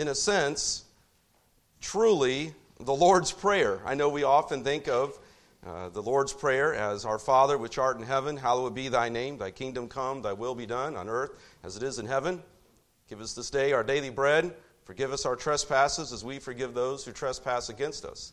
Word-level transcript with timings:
in 0.00 0.08
a 0.08 0.14
sense, 0.14 0.84
truly 1.82 2.54
the 2.80 2.94
Lord's 2.94 3.32
Prayer. 3.32 3.82
I 3.84 3.94
know 3.94 4.08
we 4.08 4.22
often 4.22 4.64
think 4.64 4.88
of 4.88 5.18
uh, 5.66 5.90
the 5.90 6.00
Lord's 6.00 6.32
Prayer 6.32 6.74
as 6.74 7.04
Our 7.04 7.18
Father 7.18 7.58
which 7.58 7.76
art 7.76 7.98
in 7.98 8.06
heaven, 8.06 8.38
hallowed 8.38 8.74
be 8.74 8.88
thy 8.88 9.10
name, 9.10 9.36
thy 9.36 9.50
kingdom 9.50 9.88
come, 9.88 10.22
thy 10.22 10.32
will 10.32 10.54
be 10.54 10.64
done 10.64 10.96
on 10.96 11.10
earth 11.10 11.32
as 11.62 11.76
it 11.76 11.82
is 11.82 11.98
in 11.98 12.06
heaven. 12.06 12.42
Give 13.10 13.20
us 13.20 13.34
this 13.34 13.50
day 13.50 13.72
our 13.72 13.84
daily 13.84 14.08
bread. 14.08 14.54
Forgive 14.84 15.12
us 15.12 15.26
our 15.26 15.36
trespasses 15.36 16.14
as 16.14 16.24
we 16.24 16.38
forgive 16.38 16.72
those 16.72 17.04
who 17.04 17.12
trespass 17.12 17.68
against 17.68 18.06
us. 18.06 18.32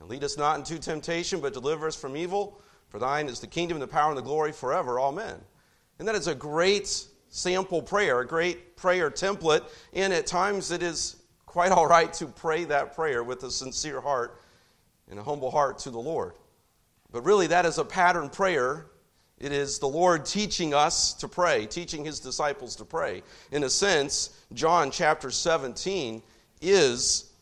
And 0.00 0.10
lead 0.10 0.24
us 0.24 0.36
not 0.36 0.58
into 0.58 0.78
temptation, 0.78 1.40
but 1.40 1.54
deliver 1.54 1.86
us 1.86 1.96
from 1.96 2.18
evil. 2.18 2.60
For 2.90 2.98
thine 2.98 3.28
is 3.28 3.40
the 3.40 3.46
kingdom, 3.46 3.78
the 3.78 3.86
power, 3.86 4.10
and 4.10 4.18
the 4.18 4.22
glory 4.22 4.52
forever. 4.52 5.00
Amen. 5.00 5.40
And 5.98 6.06
that 6.06 6.16
is 6.16 6.26
a 6.26 6.34
great 6.34 7.06
sample 7.28 7.82
prayer, 7.82 8.20
a 8.20 8.26
great 8.26 8.76
prayer 8.76 9.10
template. 9.10 9.62
And 9.92 10.12
at 10.12 10.26
times 10.26 10.70
it 10.70 10.82
is 10.82 11.16
quite 11.46 11.72
all 11.72 11.86
right 11.86 12.12
to 12.14 12.26
pray 12.26 12.64
that 12.64 12.94
prayer 12.94 13.22
with 13.22 13.42
a 13.42 13.50
sincere 13.50 14.00
heart 14.00 14.40
and 15.10 15.18
a 15.18 15.22
humble 15.22 15.50
heart 15.50 15.78
to 15.80 15.90
the 15.90 15.98
Lord. 15.98 16.34
But 17.10 17.24
really, 17.24 17.46
that 17.48 17.64
is 17.64 17.78
a 17.78 17.84
pattern 17.84 18.28
prayer. 18.28 18.86
It 19.38 19.52
is 19.52 19.78
the 19.78 19.88
Lord 19.88 20.26
teaching 20.26 20.74
us 20.74 21.14
to 21.14 21.28
pray, 21.28 21.66
teaching 21.66 22.04
his 22.04 22.20
disciples 22.20 22.76
to 22.76 22.84
pray. 22.84 23.22
In 23.50 23.64
a 23.64 23.70
sense, 23.70 24.30
John 24.52 24.90
chapter 24.90 25.30
17 25.30 26.22
is 26.60 27.32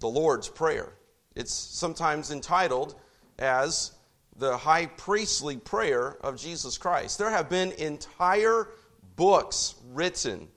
the 0.00 0.08
Lord's 0.08 0.48
Prayer. 0.48 0.92
It's 1.34 1.52
sometimes 1.52 2.30
entitled 2.30 2.94
as 3.38 3.92
the 4.38 4.56
high 4.56 4.86
priestly 4.86 5.56
prayer 5.56 6.16
of 6.20 6.36
Jesus 6.36 6.78
Christ. 6.78 7.18
There 7.18 7.30
have 7.30 7.48
been 7.48 7.72
entire 7.72 8.68
books 9.16 9.74
written 9.92 10.48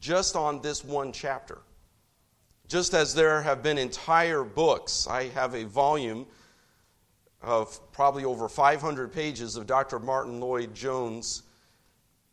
just 0.00 0.34
on 0.36 0.60
this 0.60 0.82
one 0.82 1.12
chapter. 1.12 1.58
Just 2.68 2.94
as 2.94 3.14
there 3.14 3.42
have 3.42 3.62
been 3.62 3.78
entire 3.78 4.42
books, 4.42 5.06
I 5.06 5.28
have 5.28 5.54
a 5.54 5.64
volume 5.64 6.26
of 7.42 7.80
probably 7.92 8.24
over 8.24 8.48
500 8.48 9.12
pages 9.12 9.56
of 9.56 9.66
Dr. 9.66 10.00
Martyn 10.00 10.40
Lloyd-Jones' 10.40 11.42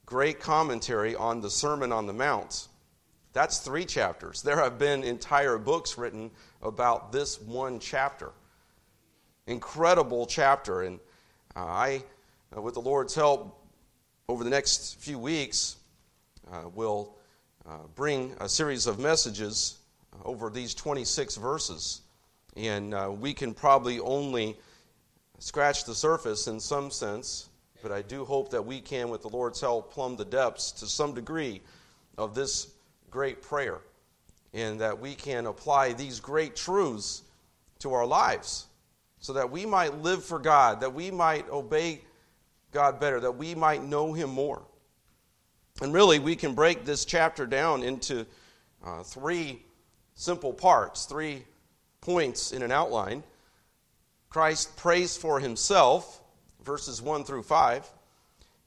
great 0.05 0.39
commentary 0.39 1.15
on 1.15 1.39
the 1.39 1.49
Sermon 1.49 1.91
on 1.91 2.07
the 2.07 2.13
Mount. 2.13 2.67
That's 3.33 3.59
three 3.59 3.85
chapters. 3.85 4.41
There 4.41 4.57
have 4.57 4.77
been 4.77 5.03
entire 5.03 5.57
books 5.57 5.97
written 5.97 6.31
about 6.61 7.11
this 7.11 7.39
one 7.41 7.79
chapter. 7.79 8.31
Incredible 9.47 10.25
chapter. 10.25 10.83
And 10.83 10.99
uh, 11.55 11.65
I, 11.65 12.03
uh, 12.55 12.61
with 12.61 12.75
the 12.75 12.81
Lord's 12.81 13.13
help, 13.13 13.62
over 14.29 14.43
the 14.43 14.49
next 14.49 14.99
few 15.01 15.19
weeks, 15.19 15.75
uh, 16.51 16.69
will 16.73 17.17
uh, 17.65 17.79
bring 17.95 18.35
a 18.39 18.47
series 18.47 18.87
of 18.87 18.99
messages 18.99 19.79
over 20.23 20.49
these 20.49 20.73
26 20.73 21.35
verses. 21.35 22.01
And 22.55 22.93
uh, 22.93 23.11
we 23.11 23.33
can 23.33 23.53
probably 23.53 23.99
only 23.99 24.57
scratch 25.39 25.83
the 25.83 25.95
surface 25.95 26.47
in 26.47 26.59
some 26.59 26.89
sense, 26.89 27.49
but 27.81 27.91
I 27.91 28.01
do 28.01 28.23
hope 28.23 28.49
that 28.51 28.65
we 28.65 28.79
can, 28.79 29.09
with 29.09 29.23
the 29.23 29.29
Lord's 29.29 29.59
help, 29.59 29.93
plumb 29.93 30.15
the 30.15 30.25
depths 30.25 30.71
to 30.73 30.85
some 30.85 31.13
degree 31.13 31.61
of 32.17 32.33
this 32.33 32.67
great 33.09 33.41
prayer, 33.41 33.81
and 34.53 34.79
that 34.79 34.97
we 34.97 35.15
can 35.15 35.47
apply 35.47 35.93
these 35.93 36.19
great 36.19 36.55
truths 36.55 37.23
to 37.79 37.91
our 37.93 38.05
lives 38.05 38.67
so 39.19 39.33
that 39.33 39.49
we 39.49 39.65
might 39.65 39.97
live 40.01 40.23
for 40.23 40.39
God, 40.39 40.79
that 40.81 40.93
we 40.93 41.11
might 41.11 41.49
obey 41.49 42.01
God 42.73 42.99
better, 42.99 43.19
that 43.19 43.37
we 43.37 43.55
might 43.55 43.83
know 43.83 44.13
Him 44.13 44.29
more. 44.29 44.63
And 45.81 45.93
really, 45.93 46.19
we 46.19 46.35
can 46.35 46.53
break 46.53 46.85
this 46.85 47.05
chapter 47.05 47.45
down 47.45 47.83
into 47.83 48.25
uh, 48.83 49.03
three 49.03 49.63
simple 50.15 50.53
parts, 50.53 51.05
three 51.05 51.43
points 52.01 52.51
in 52.51 52.61
an 52.61 52.71
outline. 52.71 53.23
Christ 54.29 54.75
prays 54.77 55.15
for 55.15 55.39
himself, 55.39 56.21
verses 56.63 57.01
1 57.01 57.23
through 57.23 57.43
5, 57.43 57.87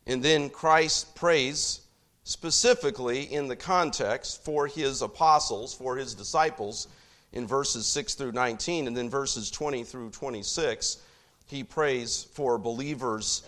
and 0.06 0.22
then 0.22 0.48
Christ 0.48 1.14
prays 1.14 1.80
specifically 2.24 3.22
in 3.22 3.48
the 3.48 3.56
context 3.56 4.44
for 4.44 4.66
his 4.66 5.02
apostles, 5.02 5.74
for 5.74 5.96
his 5.96 6.14
disciples, 6.14 6.88
in 7.32 7.46
verses 7.46 7.86
6 7.86 8.14
through 8.14 8.32
19, 8.32 8.86
and 8.86 8.96
then 8.96 9.10
verses 9.10 9.50
20 9.50 9.84
through 9.84 10.10
26, 10.10 10.98
he 11.46 11.62
prays 11.62 12.28
for 12.32 12.58
believers 12.58 13.42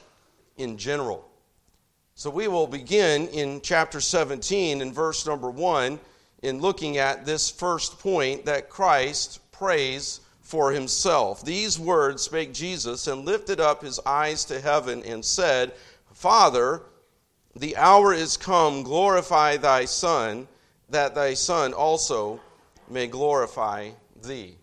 in 0.59 0.77
general. 0.77 1.29
So 2.15 2.31
we 2.31 2.49
will 2.49 2.67
begin 2.67 3.29
in 3.29 3.61
chapter 3.61 4.01
17 4.01 4.83
in 4.83 4.93
verse 4.93 5.27
number 5.27 5.51
1 5.51 6.01
in 6.43 6.61
looking 6.61 6.99
at 6.99 7.25
this 7.25 7.51
first 7.51 7.99
point 7.99 8.45
that 8.47 8.69
Christ 8.69 9.41
prays 9.53 10.21
for 10.41 10.73
himself. 10.73 11.45
These 11.45 11.79
words 11.79 12.23
spake 12.23 12.53
Jesus 12.53 13.07
and 13.07 13.25
lifted 13.25 13.61
up 13.61 13.83
his 13.83 14.01
eyes 14.07 14.45
to 14.47 14.61
heaven 14.61 15.03
and 15.05 15.25
said, 15.25 15.73
Father, 16.13 16.83
the 17.55 17.77
hour 17.77 18.13
is 18.13 18.37
come, 18.37 18.83
glorify 18.83 19.57
thy 19.57 19.85
Son, 19.85 20.49
that 20.91 21.15
thy 21.15 21.35
Son 21.35 21.73
also 21.73 22.41
may 22.89 23.07
glorify 23.07 23.91
thee. 24.23 24.57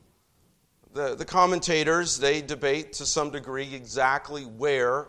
The, 0.94 1.16
the 1.16 1.26
commentators, 1.26 2.18
they 2.18 2.42
debate 2.42 2.94
to 2.94 3.06
some 3.06 3.30
degree 3.30 3.74
exactly 3.74 4.44
where 4.44 5.08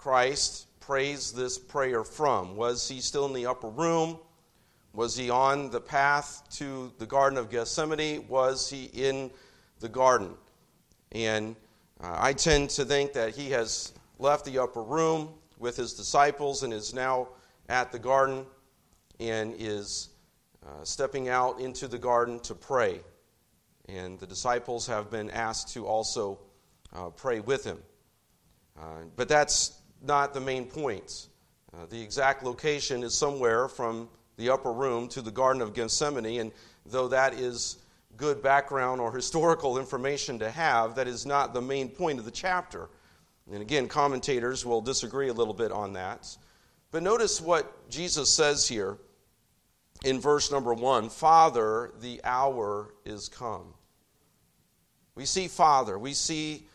Christ 0.00 0.66
prays 0.80 1.30
this 1.30 1.58
prayer 1.58 2.04
from. 2.04 2.56
Was 2.56 2.88
he 2.88 3.02
still 3.02 3.26
in 3.26 3.34
the 3.34 3.44
upper 3.44 3.68
room? 3.68 4.18
Was 4.94 5.14
he 5.14 5.28
on 5.28 5.68
the 5.68 5.80
path 5.82 6.42
to 6.52 6.90
the 6.96 7.04
Garden 7.04 7.38
of 7.38 7.50
Gethsemane? 7.50 8.26
Was 8.26 8.70
he 8.70 8.86
in 8.94 9.30
the 9.80 9.90
garden? 9.90 10.32
And 11.12 11.54
uh, 12.02 12.16
I 12.18 12.32
tend 12.32 12.70
to 12.70 12.86
think 12.86 13.12
that 13.12 13.36
he 13.36 13.50
has 13.50 13.92
left 14.18 14.46
the 14.46 14.58
upper 14.58 14.82
room 14.82 15.34
with 15.58 15.76
his 15.76 15.92
disciples 15.92 16.62
and 16.62 16.72
is 16.72 16.94
now 16.94 17.28
at 17.68 17.92
the 17.92 17.98
garden 17.98 18.46
and 19.20 19.54
is 19.58 20.08
uh, 20.66 20.82
stepping 20.82 21.28
out 21.28 21.60
into 21.60 21.86
the 21.86 21.98
garden 21.98 22.40
to 22.40 22.54
pray. 22.54 23.00
And 23.86 24.18
the 24.18 24.26
disciples 24.26 24.86
have 24.86 25.10
been 25.10 25.28
asked 25.28 25.74
to 25.74 25.86
also 25.86 26.38
uh, 26.96 27.10
pray 27.10 27.40
with 27.40 27.64
him. 27.64 27.80
Uh, 28.80 29.02
but 29.14 29.28
that's 29.28 29.79
not 30.02 30.34
the 30.34 30.40
main 30.40 30.64
point. 30.64 31.28
Uh, 31.72 31.86
the 31.88 32.00
exact 32.00 32.42
location 32.42 33.02
is 33.02 33.14
somewhere 33.14 33.68
from 33.68 34.08
the 34.36 34.50
upper 34.50 34.72
room 34.72 35.08
to 35.08 35.22
the 35.22 35.30
Garden 35.30 35.62
of 35.62 35.74
Gethsemane. 35.74 36.40
And 36.40 36.52
though 36.86 37.08
that 37.08 37.34
is 37.34 37.78
good 38.16 38.42
background 38.42 39.00
or 39.00 39.12
historical 39.12 39.78
information 39.78 40.38
to 40.38 40.50
have, 40.50 40.94
that 40.96 41.06
is 41.06 41.26
not 41.26 41.54
the 41.54 41.60
main 41.60 41.88
point 41.88 42.18
of 42.18 42.24
the 42.24 42.30
chapter. 42.30 42.88
And 43.52 43.62
again, 43.62 43.88
commentators 43.88 44.64
will 44.64 44.80
disagree 44.80 45.28
a 45.28 45.32
little 45.32 45.54
bit 45.54 45.72
on 45.72 45.92
that. 45.94 46.36
But 46.90 47.02
notice 47.02 47.40
what 47.40 47.88
Jesus 47.88 48.30
says 48.30 48.66
here 48.66 48.98
in 50.04 50.20
verse 50.20 50.50
number 50.50 50.74
one 50.74 51.08
Father, 51.08 51.92
the 52.00 52.20
hour 52.24 52.94
is 53.04 53.28
come. 53.28 53.74
We 55.14 55.24
see 55.24 55.48
Father, 55.48 55.98
we 55.98 56.14
see 56.14 56.66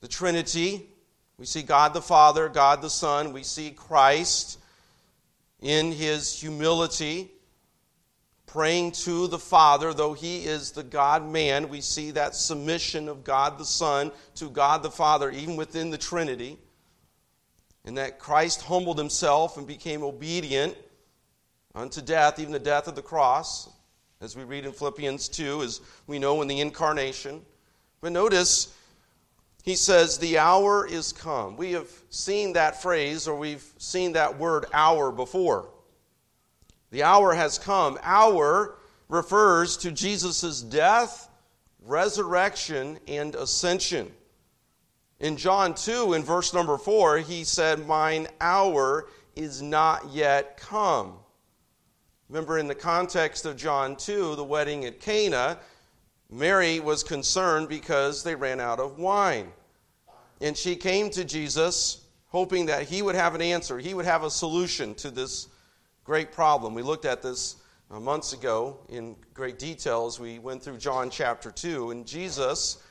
the 0.00 0.08
Trinity, 0.08 0.88
we 1.38 1.46
see 1.46 1.62
God 1.62 1.94
the 1.94 2.02
Father, 2.02 2.48
God 2.48 2.82
the 2.82 2.90
Son, 2.90 3.32
we 3.32 3.44
see 3.44 3.70
Christ 3.70 4.58
in 5.60 5.92
his 5.92 6.40
humility, 6.40 7.30
praying 8.46 8.92
to 8.92 9.28
the 9.28 9.38
Father, 9.38 9.94
though 9.94 10.14
he 10.14 10.44
is 10.44 10.72
the 10.72 10.82
God 10.82 11.28
man. 11.28 11.68
We 11.68 11.80
see 11.80 12.10
that 12.12 12.34
submission 12.34 13.08
of 13.08 13.22
God 13.22 13.58
the 13.58 13.64
Son 13.64 14.10
to 14.36 14.50
God 14.50 14.82
the 14.82 14.90
Father, 14.90 15.30
even 15.30 15.56
within 15.56 15.90
the 15.90 15.98
Trinity. 15.98 16.58
And 17.84 17.96
that 17.96 18.18
Christ 18.18 18.62
humbled 18.62 18.98
himself 18.98 19.56
and 19.56 19.66
became 19.66 20.02
obedient 20.02 20.76
unto 21.74 22.00
death, 22.00 22.38
even 22.38 22.52
the 22.52 22.58
death 22.58 22.88
of 22.88 22.96
the 22.96 23.02
cross, 23.02 23.70
as 24.20 24.36
we 24.36 24.42
read 24.42 24.66
in 24.66 24.72
Philippians 24.72 25.28
2, 25.28 25.62
as 25.62 25.80
we 26.06 26.18
know 26.18 26.42
in 26.42 26.48
the 26.48 26.60
incarnation. 26.60 27.44
But 28.00 28.12
notice 28.12 28.74
he 29.68 29.76
says, 29.76 30.16
The 30.16 30.38
hour 30.38 30.86
is 30.86 31.12
come. 31.12 31.54
We 31.58 31.72
have 31.72 31.90
seen 32.08 32.54
that 32.54 32.80
phrase 32.80 33.28
or 33.28 33.38
we've 33.38 33.70
seen 33.76 34.14
that 34.14 34.38
word 34.38 34.64
hour 34.72 35.12
before. 35.12 35.68
The 36.90 37.02
hour 37.02 37.34
has 37.34 37.58
come. 37.58 37.98
Hour 38.02 38.78
refers 39.10 39.76
to 39.78 39.92
Jesus' 39.92 40.62
death, 40.62 41.28
resurrection, 41.82 42.98
and 43.06 43.34
ascension. 43.34 44.10
In 45.20 45.36
John 45.36 45.74
2, 45.74 46.14
in 46.14 46.22
verse 46.22 46.54
number 46.54 46.78
4, 46.78 47.18
he 47.18 47.44
said, 47.44 47.86
Mine 47.86 48.26
hour 48.40 49.10
is 49.36 49.60
not 49.60 50.08
yet 50.08 50.56
come. 50.56 51.18
Remember, 52.30 52.56
in 52.56 52.68
the 52.68 52.74
context 52.74 53.44
of 53.44 53.58
John 53.58 53.96
2, 53.96 54.34
the 54.34 54.44
wedding 54.44 54.86
at 54.86 54.98
Cana, 54.98 55.58
Mary 56.30 56.80
was 56.80 57.02
concerned 57.02 57.68
because 57.68 58.22
they 58.22 58.34
ran 58.34 58.60
out 58.60 58.80
of 58.80 58.98
wine. 58.98 59.52
And 60.40 60.56
she 60.56 60.76
came 60.76 61.10
to 61.10 61.24
Jesus 61.24 62.02
hoping 62.28 62.66
that 62.66 62.82
he 62.82 63.02
would 63.02 63.14
have 63.14 63.34
an 63.34 63.42
answer, 63.42 63.78
he 63.78 63.94
would 63.94 64.04
have 64.04 64.22
a 64.22 64.30
solution 64.30 64.94
to 64.96 65.10
this 65.10 65.48
great 66.04 66.30
problem. 66.32 66.74
We 66.74 66.82
looked 66.82 67.04
at 67.04 67.22
this 67.22 67.56
uh, 67.90 67.98
months 67.98 68.32
ago 68.32 68.78
in 68.88 69.16
great 69.34 69.58
detail 69.58 70.06
as 70.06 70.20
we 70.20 70.38
went 70.38 70.62
through 70.62 70.76
John 70.78 71.10
chapter 71.10 71.50
2. 71.50 71.90
And 71.90 72.06
Jesus, 72.06 72.82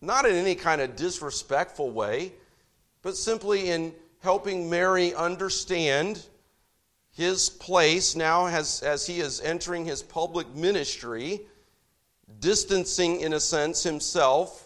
not 0.00 0.24
in 0.24 0.34
any 0.34 0.54
kind 0.54 0.80
of 0.80 0.96
disrespectful 0.96 1.90
way, 1.90 2.32
but 3.02 3.16
simply 3.16 3.70
in 3.70 3.92
helping 4.20 4.70
Mary 4.70 5.14
understand 5.14 6.26
his 7.12 7.48
place 7.48 8.14
now 8.14 8.46
as, 8.46 8.82
as 8.82 9.06
he 9.06 9.20
is 9.20 9.40
entering 9.40 9.84
his 9.84 10.02
public 10.02 10.54
ministry, 10.54 11.40
distancing, 12.40 13.20
in 13.20 13.32
a 13.32 13.40
sense, 13.40 13.82
himself, 13.82 14.65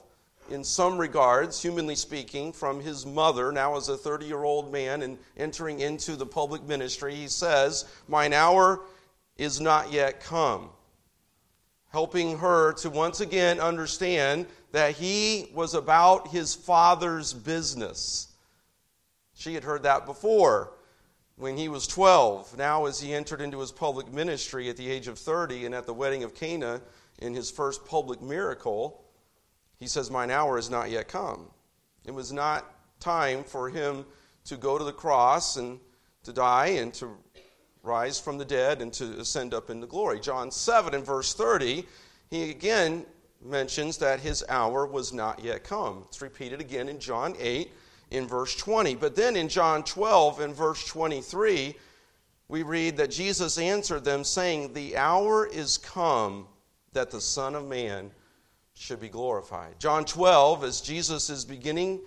in 0.51 0.65
some 0.65 0.99
regards, 0.99 1.61
humanly 1.61 1.95
speaking, 1.95 2.53
from 2.53 2.81
his 2.81 3.07
mother, 3.07 3.53
now 3.53 3.77
as 3.77 3.89
a 3.89 3.97
30 3.97 4.27
year 4.27 4.45
old 4.45 4.73
man 4.73 5.03
and 5.03 5.19
entering 5.37 5.81
into 5.81 6.17
the 6.17 6.27
public 6.27 6.63
ministry. 6.65 7.15
He 7.15 7.29
says, 7.29 7.85
Mine 8.09 8.33
hour 8.33 8.83
is 9.37 9.61
not 9.61 9.93
yet 9.93 10.21
come. 10.21 10.71
Helping 11.89 12.39
her 12.39 12.73
to 12.75 12.91
once 12.91 13.21
again 13.21 13.59
understand 13.59 14.47
that 14.73 14.95
he 14.95 15.51
was 15.55 15.75
about 15.75 16.29
his 16.29 16.55
father's 16.55 17.33
business. 17.33 18.29
She 19.35 19.55
had 19.55 19.65
heard 19.65 19.83
that 19.85 20.07
before 20.07 20.73
when 21.37 21.57
he 21.57 21.69
was 21.69 21.87
12. 21.87 22.59
Now, 22.59 22.85
as 22.85 23.01
he 23.01 23.15
entered 23.15 23.41
into 23.41 23.59
his 23.59 23.73
public 23.73 24.13
ministry 24.13 24.69
at 24.69 24.77
the 24.77 24.89
age 24.89 25.09
of 25.09 25.19
30 25.19 25.67
and 25.67 25.75
at 25.75 25.87
the 25.87 25.95
wedding 25.95 26.23
of 26.23 26.35
Cana 26.35 26.83
in 27.19 27.35
his 27.35 27.51
first 27.51 27.85
public 27.87 28.21
miracle, 28.21 29.03
he 29.81 29.87
says, 29.87 30.11
Mine 30.11 30.31
hour 30.31 30.59
is 30.59 30.71
not 30.71 30.91
yet 30.91 31.09
come. 31.09 31.47
It 32.05 32.13
was 32.13 32.33
not 32.33 32.73
time 33.01 33.43
for 33.43 33.71
him 33.71 34.05
to 34.45 34.57
go 34.57 34.79
to 34.79 34.85
the 34.85 34.93
cross 34.93 35.57
and 35.57 35.81
to 36.23 36.33
die 36.33 36.67
and 36.67 36.93
to 36.95 37.17
rise 37.83 38.21
from 38.21 38.37
the 38.39 38.45
dead 38.45 38.83
and 38.83 38.93
to 38.93 39.19
ascend 39.19 39.55
up 39.55 39.71
into 39.71 39.87
glory. 39.87 40.21
John 40.21 40.51
7 40.51 40.95
and 40.95 41.05
verse 41.05 41.33
30, 41.33 41.87
he 42.29 42.51
again 42.51 43.07
mentions 43.43 43.97
that 43.99 44.21
his 44.21 44.45
hour 44.51 44.87
was 44.87 45.13
not 45.15 45.43
yet 45.43 45.65
come. 45.65 46.05
It's 46.09 46.21
repeated 46.21 46.61
again 46.61 46.89
in 46.89 47.01
John 47.01 47.35
8 47.39 47.73
in 48.11 48.27
verse 48.27 48.55
20. 48.57 48.97
But 48.97 49.17
then 49.17 49.35
in 49.35 49.49
John 49.49 49.83
12 49.83 50.41
and 50.41 50.55
verse 50.55 50.87
23, 50.87 51.75
we 52.49 52.63
read 52.63 52.97
that 52.99 53.11
Jesus 53.11 53.57
answered 53.57 54.05
them, 54.05 54.25
saying, 54.25 54.75
The 54.75 54.97
hour 54.97 55.47
is 55.47 55.79
come 55.79 56.49
that 56.93 57.11
the 57.11 57.21
Son 57.21 57.55
of 57.55 57.67
Man 57.67 58.11
should 58.81 58.99
be 58.99 59.11
glorified. 59.11 59.79
John 59.79 60.07
12, 60.07 60.65
as 60.65 60.81
Jesus 60.81 61.29
is 61.29 61.45
beginning 61.45 62.01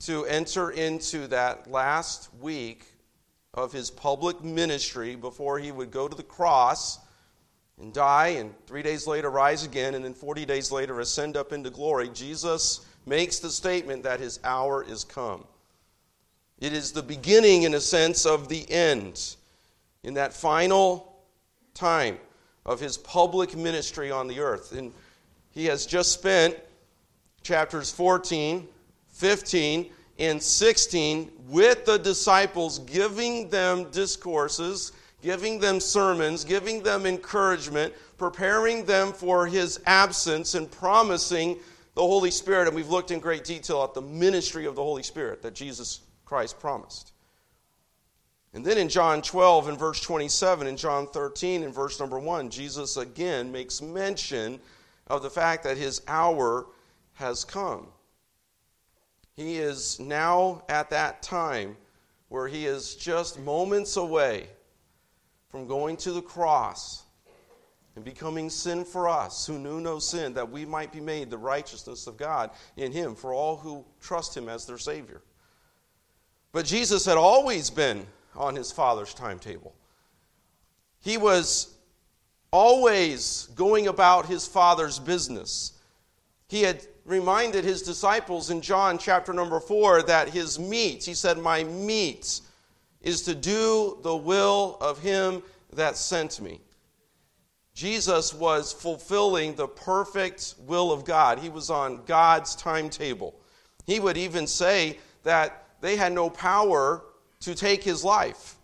to 0.00 0.26
enter 0.26 0.72
into 0.72 1.28
that 1.28 1.70
last 1.70 2.30
week 2.40 2.84
of 3.54 3.72
his 3.72 3.90
public 3.90 4.42
ministry 4.42 5.14
before 5.14 5.60
he 5.60 5.70
would 5.70 5.92
go 5.92 6.08
to 6.08 6.16
the 6.16 6.24
cross 6.24 6.98
and 7.80 7.94
die, 7.94 8.28
and 8.38 8.52
three 8.66 8.82
days 8.82 9.06
later 9.06 9.30
rise 9.30 9.64
again, 9.64 9.94
and 9.94 10.04
then 10.04 10.14
40 10.14 10.44
days 10.44 10.72
later 10.72 10.98
ascend 10.98 11.36
up 11.36 11.52
into 11.52 11.70
glory, 11.70 12.08
Jesus 12.08 12.84
makes 13.06 13.38
the 13.38 13.50
statement 13.50 14.02
that 14.02 14.18
his 14.18 14.40
hour 14.42 14.82
is 14.82 15.04
come. 15.04 15.44
It 16.58 16.72
is 16.72 16.90
the 16.90 17.02
beginning, 17.02 17.62
in 17.62 17.74
a 17.74 17.80
sense, 17.80 18.26
of 18.26 18.48
the 18.48 18.68
end. 18.68 19.36
In 20.02 20.14
that 20.14 20.32
final 20.32 21.22
time 21.72 22.18
of 22.64 22.80
his 22.80 22.98
public 22.98 23.56
ministry 23.56 24.10
on 24.10 24.26
the 24.26 24.40
earth. 24.40 24.72
And 24.72 24.92
he 25.56 25.64
has 25.64 25.86
just 25.86 26.12
spent 26.12 26.54
chapters 27.42 27.90
14, 27.90 28.68
15, 29.08 29.90
and 30.18 30.42
16 30.42 31.32
with 31.48 31.86
the 31.86 31.96
disciples, 31.96 32.80
giving 32.80 33.48
them 33.48 33.90
discourses, 33.90 34.92
giving 35.22 35.58
them 35.58 35.80
sermons, 35.80 36.44
giving 36.44 36.82
them 36.82 37.06
encouragement, 37.06 37.94
preparing 38.18 38.84
them 38.84 39.14
for 39.14 39.46
his 39.46 39.80
absence, 39.86 40.54
and 40.54 40.70
promising 40.70 41.56
the 41.94 42.02
Holy 42.02 42.30
Spirit. 42.30 42.66
And 42.66 42.76
we've 42.76 42.90
looked 42.90 43.10
in 43.10 43.18
great 43.18 43.44
detail 43.44 43.82
at 43.82 43.94
the 43.94 44.02
ministry 44.02 44.66
of 44.66 44.74
the 44.74 44.82
Holy 44.82 45.02
Spirit 45.02 45.40
that 45.40 45.54
Jesus 45.54 46.02
Christ 46.26 46.60
promised. 46.60 47.12
And 48.52 48.62
then 48.62 48.76
in 48.76 48.90
John 48.90 49.22
12 49.22 49.68
and 49.68 49.78
verse 49.78 50.02
27, 50.02 50.66
in 50.66 50.76
John 50.76 51.06
13 51.06 51.62
and 51.62 51.74
verse 51.74 51.98
number 51.98 52.18
1, 52.18 52.50
Jesus 52.50 52.98
again 52.98 53.50
makes 53.50 53.80
mention 53.80 54.60
of 55.06 55.22
the 55.22 55.30
fact 55.30 55.64
that 55.64 55.76
his 55.76 56.02
hour 56.08 56.66
has 57.14 57.44
come. 57.44 57.88
He 59.34 59.58
is 59.58 60.00
now 60.00 60.62
at 60.68 60.90
that 60.90 61.22
time 61.22 61.76
where 62.28 62.48
he 62.48 62.66
is 62.66 62.94
just 62.96 63.38
moments 63.38 63.96
away 63.96 64.48
from 65.48 65.66
going 65.66 65.96
to 65.98 66.12
the 66.12 66.22
cross 66.22 67.04
and 67.94 68.04
becoming 68.04 68.50
sin 68.50 68.84
for 68.84 69.08
us 69.08 69.46
who 69.46 69.58
knew 69.58 69.80
no 69.80 69.98
sin, 69.98 70.34
that 70.34 70.50
we 70.50 70.64
might 70.64 70.92
be 70.92 71.00
made 71.00 71.30
the 71.30 71.38
righteousness 71.38 72.06
of 72.06 72.16
God 72.16 72.50
in 72.76 72.92
him 72.92 73.14
for 73.14 73.32
all 73.32 73.56
who 73.56 73.84
trust 74.00 74.36
him 74.36 74.48
as 74.48 74.66
their 74.66 74.78
Savior. 74.78 75.22
But 76.52 76.66
Jesus 76.66 77.04
had 77.06 77.16
always 77.16 77.70
been 77.70 78.06
on 78.34 78.54
his 78.54 78.70
Father's 78.70 79.14
timetable. 79.14 79.74
He 81.00 81.16
was 81.16 81.75
always 82.50 83.48
going 83.54 83.88
about 83.88 84.26
his 84.26 84.46
Father's 84.46 84.98
business. 84.98 85.72
He 86.48 86.62
had 86.62 86.86
reminded 87.04 87.64
his 87.64 87.82
disciples 87.82 88.50
in 88.50 88.60
John 88.60 88.98
chapter 88.98 89.32
number 89.32 89.60
4 89.60 90.02
that 90.04 90.28
his 90.28 90.58
meat, 90.58 91.04
he 91.04 91.14
said, 91.14 91.38
My 91.38 91.64
meat 91.64 92.40
is 93.00 93.22
to 93.22 93.34
do 93.34 93.98
the 94.02 94.16
will 94.16 94.76
of 94.80 95.00
him 95.00 95.42
that 95.72 95.96
sent 95.96 96.40
me. 96.40 96.60
Jesus 97.74 98.32
was 98.32 98.72
fulfilling 98.72 99.54
the 99.54 99.68
perfect 99.68 100.54
will 100.66 100.90
of 100.90 101.04
God. 101.04 101.38
He 101.38 101.50
was 101.50 101.68
on 101.68 102.04
God's 102.06 102.56
timetable. 102.56 103.34
He 103.84 104.00
would 104.00 104.16
even 104.16 104.46
say 104.46 104.98
that 105.24 105.66
they 105.80 105.96
had 105.96 106.12
no 106.12 106.30
power 106.30 107.04
to 107.40 107.54
take 107.54 107.84
his 107.84 108.02
life. 108.02 108.56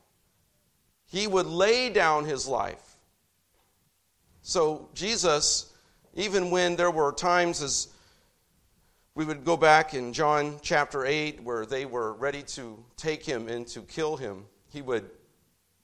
He 1.06 1.26
would 1.26 1.46
lay 1.46 1.90
down 1.90 2.24
his 2.24 2.48
life. 2.48 2.91
So, 4.42 4.88
Jesus, 4.92 5.72
even 6.14 6.50
when 6.50 6.74
there 6.74 6.90
were 6.90 7.12
times 7.12 7.62
as 7.62 7.88
we 9.14 9.24
would 9.24 9.44
go 9.44 9.56
back 9.56 9.94
in 9.94 10.12
John 10.12 10.58
chapter 10.62 11.06
8 11.06 11.42
where 11.42 11.64
they 11.64 11.86
were 11.86 12.14
ready 12.14 12.42
to 12.42 12.84
take 12.96 13.24
him 13.24 13.48
and 13.48 13.66
to 13.68 13.82
kill 13.82 14.16
him, 14.16 14.46
he 14.68 14.82
would 14.82 15.08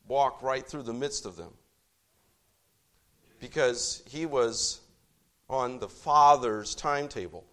walk 0.08 0.42
right 0.42 0.66
through 0.66 0.82
the 0.82 0.92
midst 0.92 1.24
of 1.24 1.36
them 1.36 1.52
because 3.38 4.02
he 4.08 4.26
was 4.26 4.80
on 5.48 5.78
the 5.78 5.88
Father's 5.88 6.74
timetable. 6.74 7.44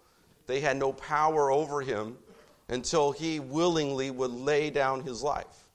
They 0.46 0.60
had 0.60 0.76
no 0.76 0.92
power 0.92 1.52
over 1.52 1.82
him 1.82 2.18
until 2.68 3.12
he 3.12 3.38
willingly 3.38 4.10
would 4.10 4.32
lay 4.32 4.70
down 4.70 5.02
his 5.02 5.22
life. 5.22 5.68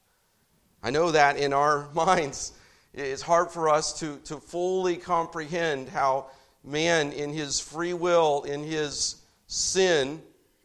I 0.84 0.90
know 0.90 1.12
that 1.12 1.38
in 1.38 1.54
our 1.54 1.90
minds, 1.94 2.54
it's 2.94 3.22
hard 3.22 3.52
for 3.52 3.70
us 3.70 4.00
to, 4.00 4.18
to 4.26 4.38
fully 4.38 4.98
comprehend 4.98 5.90
how 5.90 6.28
man, 6.64 7.12
in 7.12 7.34
his 7.34 7.60
free 7.60 7.94
will, 7.94 8.44
in 8.44 8.64
his 8.64 9.16
sin, 9.48 10.22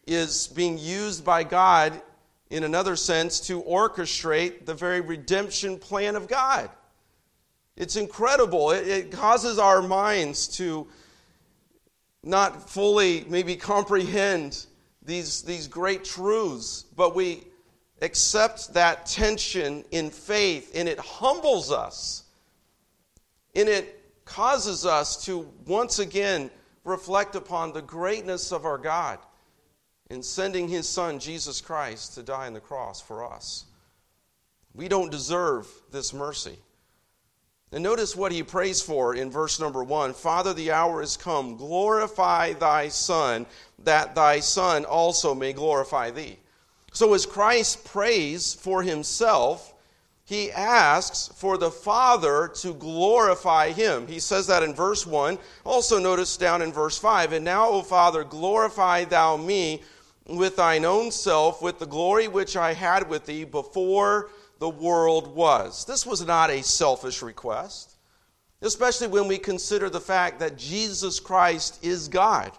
is 0.06 0.48
being 0.48 0.78
used 0.78 1.24
by 1.24 1.44
God, 1.44 2.00
in 2.50 2.64
another 2.64 2.96
sense, 2.96 3.40
to 3.40 3.62
orchestrate 3.62 4.66
the 4.66 4.74
very 4.74 5.00
redemption 5.00 5.78
plan 5.78 6.16
of 6.16 6.28
God. 6.28 6.70
It's 7.76 7.96
incredible. 7.96 8.70
It, 8.70 8.88
it 8.88 9.12
causes 9.12 9.58
our 9.58 9.82
minds 9.82 10.48
to 10.56 10.86
not 12.22 12.68
fully 12.68 13.24
maybe 13.28 13.56
comprehend 13.56 14.66
these, 15.02 15.42
these 15.42 15.68
great 15.68 16.04
truths, 16.04 16.84
but 16.96 17.14
we 17.14 17.44
accept 18.02 18.74
that 18.74 19.06
tension 19.06 19.84
in 19.90 20.10
faith, 20.10 20.72
and 20.74 20.88
it 20.88 20.98
humbles 20.98 21.72
us. 21.72 22.24
And 23.54 23.68
it 23.68 24.02
causes 24.24 24.84
us 24.84 25.24
to 25.24 25.48
once 25.66 25.98
again 25.98 26.50
reflect 26.84 27.34
upon 27.34 27.72
the 27.72 27.82
greatness 27.82 28.52
of 28.52 28.64
our 28.64 28.78
God 28.78 29.18
in 30.10 30.22
sending 30.22 30.68
his 30.68 30.88
Son, 30.88 31.18
Jesus 31.18 31.60
Christ, 31.60 32.14
to 32.14 32.22
die 32.22 32.46
on 32.46 32.52
the 32.52 32.60
cross 32.60 33.00
for 33.00 33.24
us. 33.24 33.64
We 34.74 34.88
don't 34.88 35.10
deserve 35.10 35.66
this 35.90 36.12
mercy. 36.12 36.58
And 37.72 37.82
notice 37.82 38.14
what 38.14 38.30
he 38.30 38.42
prays 38.42 38.80
for 38.80 39.14
in 39.14 39.30
verse 39.30 39.58
number 39.58 39.82
one 39.82 40.14
Father, 40.14 40.52
the 40.52 40.70
hour 40.70 41.02
is 41.02 41.16
come. 41.16 41.56
Glorify 41.56 42.52
thy 42.52 42.88
Son, 42.88 43.46
that 43.84 44.14
thy 44.14 44.40
Son 44.40 44.84
also 44.84 45.34
may 45.34 45.52
glorify 45.52 46.10
thee. 46.10 46.38
So, 46.96 47.12
as 47.12 47.26
Christ 47.26 47.84
prays 47.84 48.54
for 48.54 48.82
himself, 48.82 49.74
he 50.24 50.50
asks 50.50 51.28
for 51.36 51.58
the 51.58 51.70
Father 51.70 52.50
to 52.62 52.72
glorify 52.72 53.72
him. 53.72 54.06
He 54.06 54.18
says 54.18 54.46
that 54.46 54.62
in 54.62 54.72
verse 54.72 55.06
1. 55.06 55.38
Also, 55.66 55.98
notice 55.98 56.38
down 56.38 56.62
in 56.62 56.72
verse 56.72 56.96
5 56.96 57.34
And 57.34 57.44
now, 57.44 57.68
O 57.68 57.82
Father, 57.82 58.24
glorify 58.24 59.04
thou 59.04 59.36
me 59.36 59.82
with 60.26 60.56
thine 60.56 60.86
own 60.86 61.10
self, 61.10 61.60
with 61.60 61.78
the 61.78 61.84
glory 61.84 62.28
which 62.28 62.56
I 62.56 62.72
had 62.72 63.10
with 63.10 63.26
thee 63.26 63.44
before 63.44 64.30
the 64.58 64.70
world 64.70 65.36
was. 65.36 65.84
This 65.84 66.06
was 66.06 66.24
not 66.24 66.48
a 66.48 66.62
selfish 66.62 67.20
request. 67.20 67.98
especially 68.62 69.08
when 69.08 69.28
we 69.28 69.36
consider 69.36 69.90
the 69.90 70.00
fact 70.00 70.38
that 70.38 70.56
Jesus 70.56 71.20
Christ 71.20 71.84
is 71.84 72.08
God. 72.08 72.52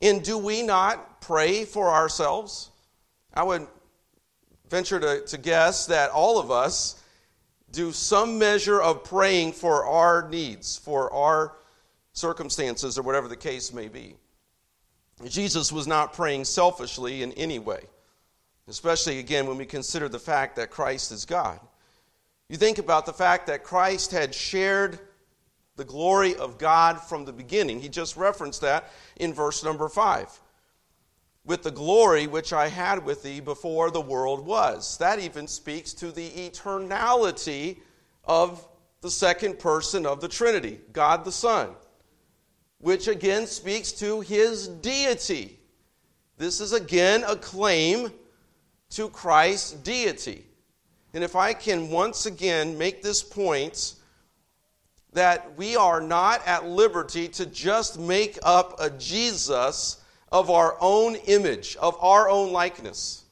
And 0.00 0.24
do 0.24 0.38
we 0.38 0.62
not 0.62 1.20
pray 1.20 1.66
for 1.66 1.90
ourselves? 1.90 2.70
I 3.38 3.44
would 3.44 3.68
venture 4.68 4.98
to, 4.98 5.24
to 5.24 5.38
guess 5.38 5.86
that 5.86 6.10
all 6.10 6.40
of 6.40 6.50
us 6.50 7.00
do 7.70 7.92
some 7.92 8.36
measure 8.36 8.82
of 8.82 9.04
praying 9.04 9.52
for 9.52 9.84
our 9.84 10.28
needs, 10.28 10.76
for 10.76 11.12
our 11.14 11.54
circumstances, 12.14 12.98
or 12.98 13.02
whatever 13.02 13.28
the 13.28 13.36
case 13.36 13.72
may 13.72 13.86
be. 13.86 14.16
Jesus 15.28 15.70
was 15.70 15.86
not 15.86 16.14
praying 16.14 16.46
selfishly 16.46 17.22
in 17.22 17.32
any 17.34 17.60
way, 17.60 17.84
especially 18.66 19.20
again 19.20 19.46
when 19.46 19.56
we 19.56 19.66
consider 19.66 20.08
the 20.08 20.18
fact 20.18 20.56
that 20.56 20.70
Christ 20.70 21.12
is 21.12 21.24
God. 21.24 21.60
You 22.48 22.56
think 22.56 22.78
about 22.78 23.06
the 23.06 23.12
fact 23.12 23.46
that 23.46 23.62
Christ 23.62 24.10
had 24.10 24.34
shared 24.34 24.98
the 25.76 25.84
glory 25.84 26.34
of 26.34 26.58
God 26.58 27.00
from 27.00 27.24
the 27.24 27.32
beginning. 27.32 27.80
He 27.80 27.88
just 27.88 28.16
referenced 28.16 28.62
that 28.62 28.90
in 29.14 29.32
verse 29.32 29.62
number 29.62 29.88
5. 29.88 30.40
With 31.48 31.62
the 31.62 31.70
glory 31.70 32.26
which 32.26 32.52
I 32.52 32.68
had 32.68 33.04
with 33.04 33.22
thee 33.22 33.40
before 33.40 33.90
the 33.90 34.02
world 34.02 34.44
was. 34.44 34.98
That 34.98 35.18
even 35.18 35.48
speaks 35.48 35.94
to 35.94 36.12
the 36.12 36.28
eternality 36.28 37.78
of 38.24 38.68
the 39.00 39.10
second 39.10 39.58
person 39.58 40.04
of 40.04 40.20
the 40.20 40.28
Trinity, 40.28 40.78
God 40.92 41.24
the 41.24 41.32
Son, 41.32 41.70
which 42.80 43.08
again 43.08 43.46
speaks 43.46 43.92
to 43.92 44.20
his 44.20 44.68
deity. 44.68 45.58
This 46.36 46.60
is 46.60 46.74
again 46.74 47.24
a 47.26 47.34
claim 47.34 48.12
to 48.90 49.08
Christ's 49.08 49.72
deity. 49.72 50.44
And 51.14 51.24
if 51.24 51.34
I 51.34 51.54
can 51.54 51.90
once 51.90 52.26
again 52.26 52.76
make 52.76 53.02
this 53.02 53.22
point 53.22 53.94
that 55.14 55.56
we 55.56 55.76
are 55.76 56.02
not 56.02 56.46
at 56.46 56.66
liberty 56.66 57.26
to 57.28 57.46
just 57.46 57.98
make 57.98 58.38
up 58.42 58.78
a 58.78 58.90
Jesus 58.90 60.02
of 60.30 60.50
our 60.50 60.76
own 60.80 61.16
image, 61.26 61.76
of 61.76 61.96
our 62.00 62.28
own 62.28 62.52
likeness. 62.52 63.24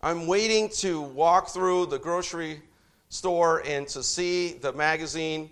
I'm 0.00 0.26
waiting 0.26 0.68
to 0.76 1.00
walk 1.00 1.48
through 1.48 1.86
the 1.86 1.98
grocery 1.98 2.62
store 3.08 3.62
and 3.66 3.86
to 3.88 4.02
see 4.02 4.52
the 4.52 4.72
magazine 4.72 5.50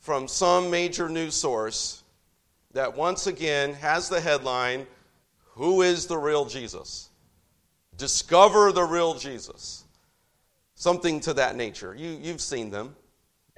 from 0.00 0.28
some 0.28 0.70
major 0.70 1.08
news 1.08 1.34
source 1.34 2.02
that 2.72 2.96
once 2.96 3.26
again 3.26 3.72
has 3.74 4.08
the 4.08 4.20
headline 4.20 4.86
Who 5.54 5.82
is 5.82 6.06
the 6.06 6.18
real 6.18 6.44
Jesus? 6.44 7.10
Discover 7.96 8.72
the 8.72 8.82
real 8.82 9.14
Jesus. 9.14 9.84
Something 10.74 11.20
to 11.20 11.34
that 11.34 11.54
nature. 11.54 11.94
You, 11.94 12.18
you've 12.20 12.40
seen 12.40 12.70
them. 12.70 12.96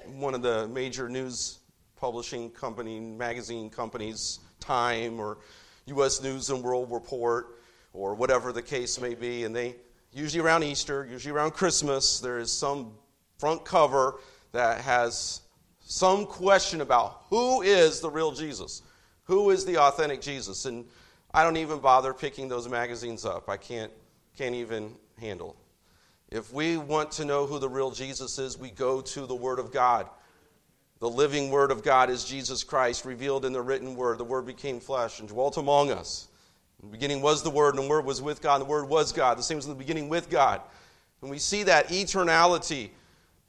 One 0.05 0.35
of 0.35 0.43
the 0.43 0.69
major 0.69 1.09
news 1.09 1.59
publishing 1.97 2.51
company, 2.51 3.01
magazine 3.01 3.71
companies, 3.71 4.41
Time 4.61 5.21
or 5.21 5.39
U.S. 5.87 6.23
News 6.23 6.51
and 6.51 6.63
World 6.63 6.91
Report, 6.91 7.59
or 7.93 8.15
whatever 8.15 8.53
the 8.53 8.63
case 8.63 9.01
may 9.01 9.15
be, 9.15 9.45
and 9.45 9.55
they 9.55 9.77
usually 10.13 10.43
around 10.43 10.65
Easter, 10.65 11.07
usually 11.09 11.35
around 11.35 11.53
Christmas, 11.53 12.21
there 12.21 12.39
is 12.39 12.51
some 12.51 12.93
front 13.39 13.65
cover 13.65 14.21
that 14.53 14.81
has 14.81 15.43
some 15.81 16.27
question 16.27 16.81
about 16.81 17.23
who 17.31 17.63
is 17.63 18.01
the 18.01 18.11
real 18.11 18.33
Jesus, 18.33 18.83
who 19.25 19.51
is 19.51 19.65
the 19.65 19.79
authentic 19.79 20.21
Jesus, 20.21 20.65
and 20.65 20.85
I 21.33 21.45
don't 21.45 21.57
even 21.57 21.79
bother 21.79 22.13
picking 22.13 22.49
those 22.49 22.69
magazines 22.69 23.25
up. 23.25 23.49
I 23.49 23.57
can't 23.57 23.93
can't 24.37 24.55
even 24.55 24.95
handle. 25.19 25.57
If 26.31 26.53
we 26.53 26.77
want 26.77 27.13
to 27.13 27.25
know 27.25 27.47
who 27.47 27.59
the 27.59 27.69
real 27.69 27.91
Jesus 27.91 28.39
is, 28.39 28.59
we 28.59 28.71
go 28.71 29.01
to 29.01 29.27
the 29.27 29.35
Word 29.35 29.59
of 29.59 29.73
God. 29.73 30.09
The 30.99 31.11
living 31.11 31.51
Word 31.51 31.71
of 31.71 31.83
God 31.83 32.09
is 32.09 32.25
Jesus 32.25 32.65
Christ, 32.65 33.05
revealed 33.05 33.45
in 33.45 33.53
the 33.53 33.61
written 33.61 33.95
Word. 33.95 34.19
The 34.19 34.25
Word 34.25 34.47
became 34.47 34.81
flesh 34.81 35.21
and 35.21 35.29
dwelt 35.29 35.59
among 35.59 35.91
us. 35.91 36.29
In 36.83 36.89
the 36.89 36.93
beginning 36.93 37.21
was 37.21 37.43
the 37.43 37.51
Word, 37.51 37.75
and 37.75 37.85
the 37.85 37.89
Word 37.89 38.05
was 38.05 38.23
with 38.23 38.41
God, 38.41 38.57
and 38.57 38.63
the 38.63 38.71
Word 38.71 38.89
was 38.89 39.13
God. 39.13 39.37
The 39.37 39.43
same 39.43 39.57
was 39.57 39.67
in 39.67 39.73
the 39.73 39.79
beginning 39.79 40.09
with 40.09 40.31
God. 40.31 40.63
And 41.21 41.31
we 41.31 41.39
see 41.39 41.65
that 41.65 41.89
eternality 41.89 42.91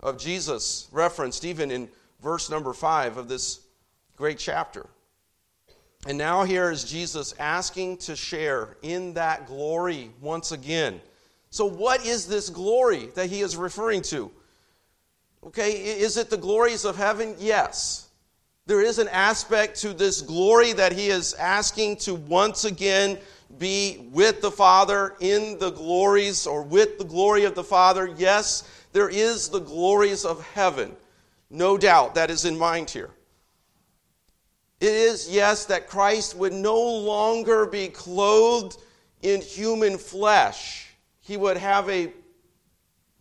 of 0.02 0.18
Jesus 0.18 0.88
referenced 0.92 1.46
even 1.46 1.72
in 1.72 1.90
verse 2.22 2.50
number 2.50 2.74
five 2.74 3.18
of 3.18 3.30
this 3.30 3.62
great 4.16 4.38
chapter. 4.38 4.88
And 6.06 6.18
now 6.18 6.44
here 6.44 6.70
is 6.72 6.84
Jesus 6.84 7.34
asking 7.40 7.98
to 7.98 8.16
share 8.16 8.78
in 8.82 9.14
that 9.14 9.48
glory 9.48 10.12
once 10.22 10.52
again. 10.52 11.02
So, 11.50 11.66
what 11.66 12.06
is 12.06 12.28
this 12.28 12.50
glory 12.50 13.08
that 13.16 13.30
he 13.30 13.42
is 13.42 13.56
referring 13.58 14.02
to? 14.04 14.32
Okay, 15.46 15.72
is 15.72 16.18
it 16.18 16.30
the 16.30 16.38
glories 16.38 16.86
of 16.86 16.98
heaven? 16.98 17.36
Yes. 17.40 18.10
There 18.66 18.82
is 18.82 19.00
an 19.00 19.08
aspect 19.10 19.80
to 19.82 19.94
this 19.94 20.22
glory 20.22 20.74
that 20.74 20.92
he 20.92 21.08
is 21.08 21.34
asking 21.36 21.98
to 21.98 22.16
once 22.16 22.66
again 22.66 23.18
be 23.58 24.10
with 24.12 24.42
the 24.42 24.52
Father 24.52 25.16
in 25.22 25.58
the 25.58 25.72
glories 25.72 26.46
or 26.46 26.64
with 26.64 26.98
the 26.98 27.06
glory 27.06 27.46
of 27.46 27.56
the 27.56 27.64
Father. 27.64 28.14
Yes, 28.18 28.70
there 28.92 29.10
is 29.10 29.48
the 29.48 29.60
glories 29.60 30.26
of 30.26 30.46
heaven. 30.52 30.96
No 31.50 31.78
doubt 31.78 32.16
that 32.16 32.30
is 32.30 32.44
in 32.44 32.58
mind 32.58 32.90
here. 32.90 33.12
It 34.82 34.94
is, 34.94 35.30
yes, 35.30 35.66
that 35.66 35.88
Christ 35.88 36.36
would 36.36 36.54
no 36.54 36.78
longer 36.78 37.66
be 37.66 37.88
clothed 37.88 38.78
in 39.22 39.42
human 39.42 39.98
flesh 39.98 40.88
he 41.28 41.36
would 41.36 41.58
have 41.58 41.90
a 41.90 42.14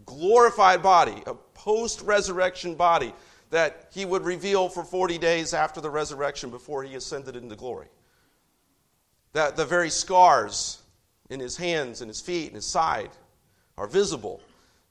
glorified 0.05 0.81
body, 0.81 1.23
a 1.27 1.35
post 1.67 2.01
resurrection 2.03 2.77
body 2.77 3.13
that 3.51 3.89
he 3.93 4.05
would 4.05 4.23
reveal 4.25 4.69
for 4.69 4.85
40 4.85 5.19
days 5.19 5.53
after 5.53 5.81
the 5.81 5.91
resurrection 5.91 6.49
before 6.49 6.85
he 6.85 6.95
ascended 6.95 7.35
into 7.35 7.57
glory. 7.57 7.89
That 9.33 9.57
the 9.57 9.65
very 9.65 9.91
scars 9.91 10.81
in 11.29 11.41
his 11.41 11.57
hands 11.57 12.03
and 12.03 12.09
his 12.09 12.21
feet 12.21 12.47
and 12.47 12.55
his 12.55 12.67
side 12.67 13.11
are 13.77 13.89
visible. 13.89 14.41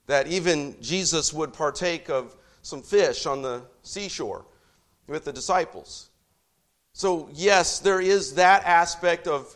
That 0.07 0.27
even 0.27 0.75
Jesus 0.81 1.31
would 1.31 1.53
partake 1.53 2.09
of 2.09 2.35
some 2.61 2.81
fish 2.81 3.25
on 3.25 3.41
the 3.41 3.61
seashore 3.83 4.45
with 5.07 5.23
the 5.23 5.31
disciples. 5.31 6.09
So, 6.91 7.29
yes, 7.31 7.79
there 7.79 8.01
is 8.01 8.35
that 8.35 8.65
aspect 8.65 9.29
of 9.29 9.55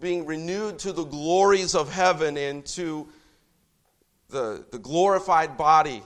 being 0.00 0.26
renewed 0.26 0.78
to 0.80 0.92
the 0.92 1.04
glories 1.04 1.74
of 1.74 1.90
heaven 1.90 2.36
and 2.36 2.64
to 2.66 3.08
the, 4.28 4.66
the 4.70 4.78
glorified 4.78 5.56
body, 5.56 6.02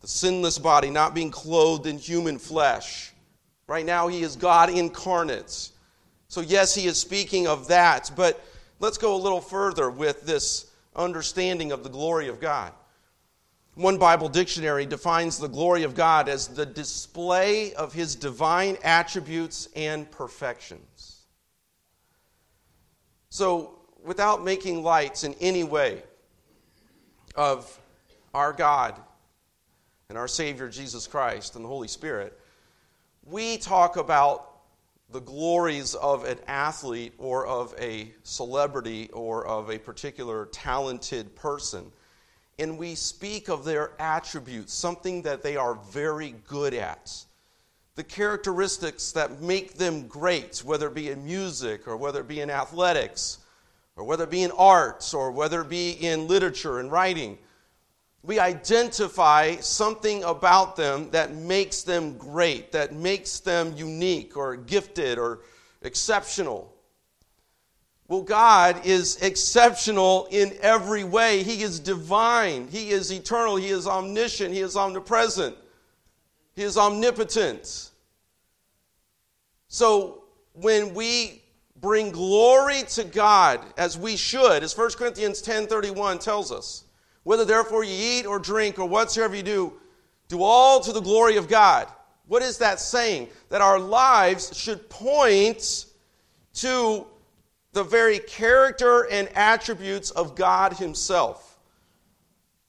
the 0.00 0.08
sinless 0.08 0.58
body, 0.58 0.90
not 0.90 1.14
being 1.14 1.30
clothed 1.30 1.86
in 1.86 1.98
human 1.98 2.38
flesh. 2.38 3.12
Right 3.66 3.84
now, 3.84 4.08
he 4.08 4.22
is 4.22 4.36
God 4.36 4.70
incarnate. 4.70 5.70
So, 6.28 6.40
yes, 6.40 6.74
he 6.74 6.86
is 6.86 6.98
speaking 6.98 7.46
of 7.46 7.68
that, 7.68 8.10
but 8.16 8.44
let's 8.78 8.98
go 8.98 9.14
a 9.14 9.18
little 9.18 9.40
further 9.40 9.90
with 9.90 10.22
this 10.22 10.70
understanding 10.96 11.70
of 11.72 11.82
the 11.82 11.90
glory 11.90 12.28
of 12.28 12.40
God. 12.40 12.72
One 13.74 13.98
Bible 13.98 14.28
dictionary 14.28 14.86
defines 14.86 15.38
the 15.38 15.48
glory 15.48 15.84
of 15.84 15.94
God 15.94 16.28
as 16.28 16.48
the 16.48 16.66
display 16.66 17.72
of 17.74 17.92
his 17.92 18.14
divine 18.16 18.76
attributes 18.82 19.68
and 19.76 20.10
perfections. 20.10 21.22
So, 23.28 23.78
without 24.02 24.44
making 24.44 24.82
lights 24.82 25.24
in 25.24 25.34
any 25.40 25.62
way 25.62 26.02
of 27.36 27.78
our 28.34 28.52
God 28.52 29.00
and 30.10 30.18
our 30.18 30.28
Savior 30.28 30.68
Jesus 30.68 31.06
Christ 31.06 31.54
and 31.54 31.64
the 31.64 31.68
Holy 31.68 31.86
Spirit, 31.86 32.38
we 33.24 33.56
talk 33.56 33.96
about 33.96 34.48
the 35.12 35.20
glories 35.20 35.94
of 35.94 36.24
an 36.24 36.38
athlete 36.48 37.14
or 37.16 37.46
of 37.46 37.72
a 37.78 38.12
celebrity 38.24 39.08
or 39.12 39.46
of 39.46 39.70
a 39.70 39.78
particular 39.78 40.46
talented 40.46 41.34
person. 41.36 41.92
And 42.58 42.76
we 42.76 42.96
speak 42.96 43.48
of 43.48 43.64
their 43.64 43.92
attributes, 44.00 44.74
something 44.74 45.22
that 45.22 45.44
they 45.44 45.56
are 45.56 45.74
very 45.74 46.34
good 46.48 46.74
at 46.74 47.24
the 47.94 48.02
characteristics 48.02 49.12
that 49.12 49.40
make 49.40 49.74
them 49.74 50.08
great, 50.08 50.58
whether 50.64 50.88
it 50.88 50.94
be 50.94 51.10
in 51.10 51.24
music 51.24 51.86
or 51.86 51.96
whether 51.96 52.20
it 52.20 52.28
be 52.28 52.40
in 52.40 52.50
athletics 52.50 53.38
or 53.94 54.04
whether 54.04 54.24
it 54.24 54.30
be 54.30 54.42
in 54.42 54.50
arts 54.52 55.14
or 55.14 55.30
whether 55.30 55.60
it 55.60 55.68
be 55.68 55.90
in 55.90 56.26
literature 56.26 56.80
and 56.80 56.90
writing. 56.90 57.38
We 58.22 58.38
identify 58.38 59.56
something 59.56 60.22
about 60.24 60.76
them 60.76 61.10
that 61.10 61.34
makes 61.34 61.82
them 61.82 62.18
great, 62.18 62.72
that 62.72 62.92
makes 62.92 63.40
them 63.40 63.74
unique 63.76 64.36
or 64.36 64.56
gifted 64.56 65.18
or 65.18 65.40
exceptional. 65.82 66.74
Well, 68.08 68.22
God 68.22 68.84
is 68.84 69.16
exceptional 69.22 70.26
in 70.30 70.56
every 70.60 71.04
way. 71.04 71.44
He 71.44 71.62
is 71.62 71.78
divine, 71.78 72.68
He 72.68 72.90
is 72.90 73.12
eternal, 73.12 73.56
He 73.56 73.68
is 73.68 73.86
omniscient, 73.86 74.52
He 74.52 74.60
is 74.60 74.76
omnipresent, 74.76 75.56
He 76.54 76.62
is 76.62 76.76
omnipotent. 76.76 77.90
So 79.68 80.24
when 80.54 80.92
we 80.92 81.40
bring 81.80 82.10
glory 82.10 82.82
to 82.90 83.04
God 83.04 83.60
as 83.78 83.96
we 83.96 84.16
should, 84.16 84.62
as 84.62 84.76
1 84.76 84.90
Corinthians 84.98 85.40
10:31 85.40 86.18
tells 86.18 86.50
us, 86.52 86.84
whether 87.22 87.44
therefore 87.44 87.84
you 87.84 87.94
eat 87.94 88.26
or 88.26 88.38
drink 88.38 88.78
or 88.78 88.86
whatsoever 88.86 89.36
you 89.36 89.42
do, 89.42 89.72
do 90.28 90.42
all 90.42 90.80
to 90.80 90.92
the 90.92 91.00
glory 91.00 91.36
of 91.36 91.48
God. 91.48 91.88
What 92.26 92.42
is 92.42 92.58
that 92.58 92.80
saying? 92.80 93.28
That 93.48 93.60
our 93.60 93.78
lives 93.78 94.56
should 94.56 94.88
point 94.88 95.86
to 96.54 97.06
the 97.72 97.84
very 97.84 98.18
character 98.20 99.08
and 99.10 99.28
attributes 99.36 100.10
of 100.12 100.34
God 100.34 100.74
Himself. 100.74 101.58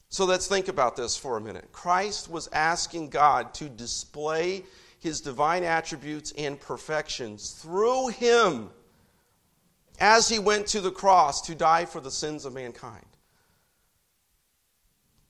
So 0.10 0.26
let's 0.26 0.48
think 0.48 0.68
about 0.68 0.96
this 0.96 1.16
for 1.16 1.38
a 1.38 1.42
minute. 1.42 1.72
Christ 1.72 2.30
was 2.30 2.50
asking 2.52 3.10
God 3.10 3.54
to 3.56 3.70
display 3.70 4.64
His 5.00 5.22
divine 5.22 5.64
attributes 5.64 6.34
and 6.38 6.60
perfections 6.60 7.52
through 7.52 8.10
Him 8.10 8.70
as 10.00 10.28
He 10.28 10.40
went 10.40 10.68
to 10.68 10.82
the 10.82 10.92
cross 10.92 11.42
to 11.44 11.56
die 11.56 11.86
for 11.86 12.02
the 12.02 12.12
sins 12.12 12.46
of 12.46 12.54
mankind. 12.54 13.06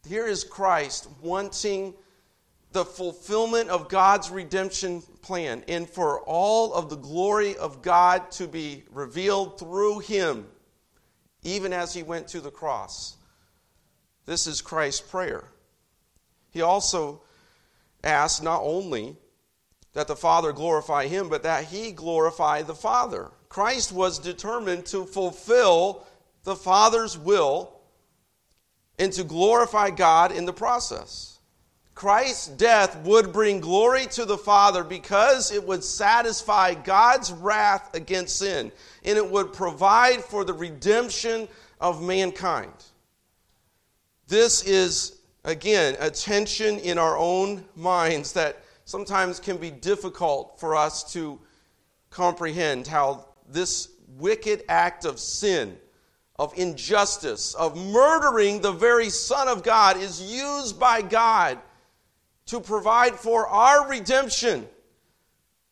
Here 0.08 0.28
is 0.28 0.44
Christ 0.44 1.08
wanting 1.22 1.94
the 2.72 2.86
fulfillment 2.86 3.70
of 3.70 3.90
God's 3.90 4.30
redemption 4.30 5.02
plan 5.22 5.64
and 5.68 5.90
for 5.90 6.22
all 6.22 6.74
of 6.74 6.90
the 6.90 6.96
glory 6.96 7.56
of 7.58 7.82
God 7.82 8.32
to 8.32 8.48
be 8.48 8.84
revealed 8.92 9.60
through 9.60 10.00
him, 10.00 10.48
even 11.44 11.74
as 11.74 11.94
he 11.94 12.04
went 12.04 12.28
to 12.30 12.40
the 12.40 12.52
cross. 12.52 13.18
This 14.26 14.48
is 14.48 14.62
Christ's 14.62 15.02
prayer. 15.02 15.44
He 16.52 16.62
also 16.62 17.24
asked 18.04 18.42
not 18.42 18.62
only 18.62 19.18
that 19.94 20.08
the 20.08 20.16
Father 20.16 20.54
glorify 20.54 21.08
him, 21.08 21.30
but 21.30 21.44
that 21.44 21.66
he 21.66 21.92
glorify 21.92 22.62
the 22.62 22.76
Father. 22.76 23.32
Christ 23.50 23.92
was 23.92 24.18
determined 24.18 24.86
to 24.88 25.06
fulfill 25.06 26.08
the 26.44 26.56
Father's 26.56 27.18
will 27.18 27.81
and 29.02 29.12
to 29.14 29.24
glorify 29.24 29.90
God 29.90 30.32
in 30.32 30.46
the 30.46 30.54
process. 30.54 31.40
Christ's 31.96 32.50
death 32.50 32.96
would 33.04 33.34
bring 33.34 33.60
glory 33.60 34.06
to 34.12 34.26
the 34.26 34.38
Father 34.38 34.84
because 34.84 35.52
it 35.52 35.66
would 35.66 35.84
satisfy 35.84 36.76
God's 36.76 37.32
wrath 37.32 37.96
against 37.96 38.38
sin 38.38 38.72
and 39.04 39.18
it 39.18 39.28
would 39.28 39.54
provide 39.54 40.24
for 40.24 40.46
the 40.46 40.54
redemption 40.54 41.48
of 41.80 42.04
mankind. 42.04 42.72
This 44.28 44.64
is, 44.64 45.20
again, 45.46 45.98
a 46.00 46.12
tension 46.12 46.78
in 46.78 47.00
our 47.00 47.18
own 47.18 47.66
minds 47.76 48.34
that 48.34 48.64
sometimes 48.86 49.40
can 49.40 49.58
be 49.58 49.72
difficult 49.72 50.60
for 50.60 50.76
us 50.76 51.12
to 51.14 51.40
comprehend 52.12 52.86
how 52.86 53.26
this 53.50 53.90
wicked 54.20 54.64
act 54.70 55.06
of 55.06 55.20
sin, 55.20 55.76
of 56.42 56.58
injustice, 56.58 57.54
of 57.54 57.78
murdering 57.78 58.62
the 58.62 58.72
very 58.72 59.12
Son 59.12 59.48
of 59.48 59.62
God 59.62 59.96
is 59.96 60.20
used 60.20 60.80
by 60.80 61.00
God 61.00 61.60
to 62.48 62.60
provide 62.60 63.14
for 63.14 63.46
our 63.46 63.88
redemption 63.88 64.68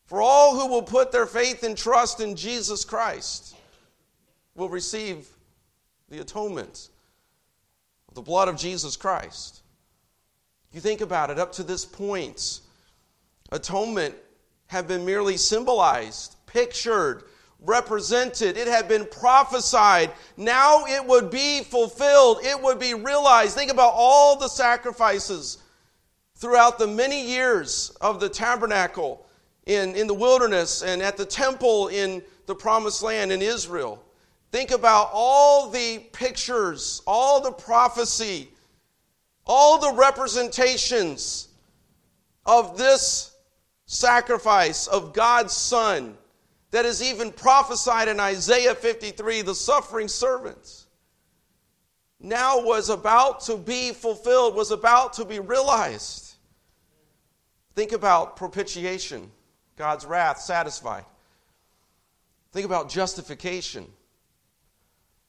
for 0.04 0.22
all 0.22 0.54
who 0.54 0.68
will 0.68 0.84
put 0.84 1.10
their 1.10 1.26
faith 1.26 1.64
and 1.64 1.76
trust 1.76 2.20
in 2.20 2.36
Jesus 2.36 2.84
Christ 2.84 3.56
will 4.54 4.68
receive 4.68 5.26
the 6.08 6.20
atonement 6.20 6.90
of 8.08 8.14
the 8.14 8.22
blood 8.22 8.46
of 8.46 8.56
Jesus 8.56 8.96
Christ. 8.96 9.62
You 10.72 10.80
think 10.80 11.00
about 11.00 11.30
it, 11.30 11.38
up 11.40 11.50
to 11.54 11.64
this 11.64 11.84
point, 11.84 12.60
atonement 13.50 14.14
had 14.68 14.86
been 14.86 15.04
merely 15.04 15.36
symbolized, 15.36 16.36
pictured, 16.46 17.24
represented. 17.62 18.56
It 18.56 18.68
had 18.68 18.88
been 18.88 19.06
prophesied. 19.06 20.12
Now 20.36 20.84
it 20.86 21.04
would 21.04 21.30
be 21.30 21.62
fulfilled. 21.62 22.38
It 22.42 22.60
would 22.60 22.78
be 22.78 22.94
realized. 22.94 23.54
Think 23.54 23.70
about 23.70 23.92
all 23.94 24.36
the 24.36 24.48
sacrifices 24.48 25.58
throughout 26.36 26.78
the 26.78 26.86
many 26.86 27.26
years 27.26 27.90
of 28.00 28.18
the 28.18 28.28
tabernacle 28.28 29.26
in, 29.66 29.94
in 29.94 30.06
the 30.06 30.14
wilderness 30.14 30.82
and 30.82 31.02
at 31.02 31.16
the 31.16 31.24
temple 31.24 31.88
in 31.88 32.22
the 32.46 32.54
promised 32.54 33.02
land 33.02 33.30
in 33.30 33.42
Israel. 33.42 34.02
Think 34.50 34.70
about 34.72 35.10
all 35.12 35.68
the 35.68 35.98
pictures, 36.12 37.02
all 37.06 37.40
the 37.40 37.52
prophecy, 37.52 38.48
all 39.46 39.78
the 39.78 39.92
representations 39.92 41.48
of 42.46 42.76
this 42.76 43.36
sacrifice 43.86 44.86
of 44.86 45.12
God's 45.12 45.52
Son 45.52 46.16
that 46.70 46.84
is 46.84 47.02
even 47.02 47.32
prophesied 47.32 48.08
in 48.08 48.20
Isaiah 48.20 48.74
53, 48.74 49.42
the 49.42 49.54
suffering 49.54 50.08
servant, 50.08 50.86
now 52.20 52.60
was 52.60 52.90
about 52.90 53.40
to 53.42 53.56
be 53.56 53.92
fulfilled, 53.92 54.54
was 54.54 54.70
about 54.70 55.14
to 55.14 55.24
be 55.24 55.38
realized. 55.38 56.34
Think 57.74 57.92
about 57.92 58.36
propitiation, 58.36 59.30
God's 59.76 60.04
wrath 60.04 60.40
satisfied. 60.40 61.04
Think 62.52 62.66
about 62.66 62.88
justification, 62.88 63.86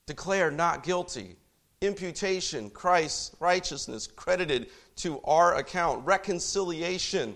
declare 0.06 0.52
not 0.52 0.84
guilty. 0.84 1.38
Imputation, 1.82 2.70
Christ's 2.70 3.36
righteousness 3.40 4.06
credited 4.06 4.70
to 4.98 5.20
our 5.22 5.56
account. 5.56 6.06
Reconciliation 6.06 7.36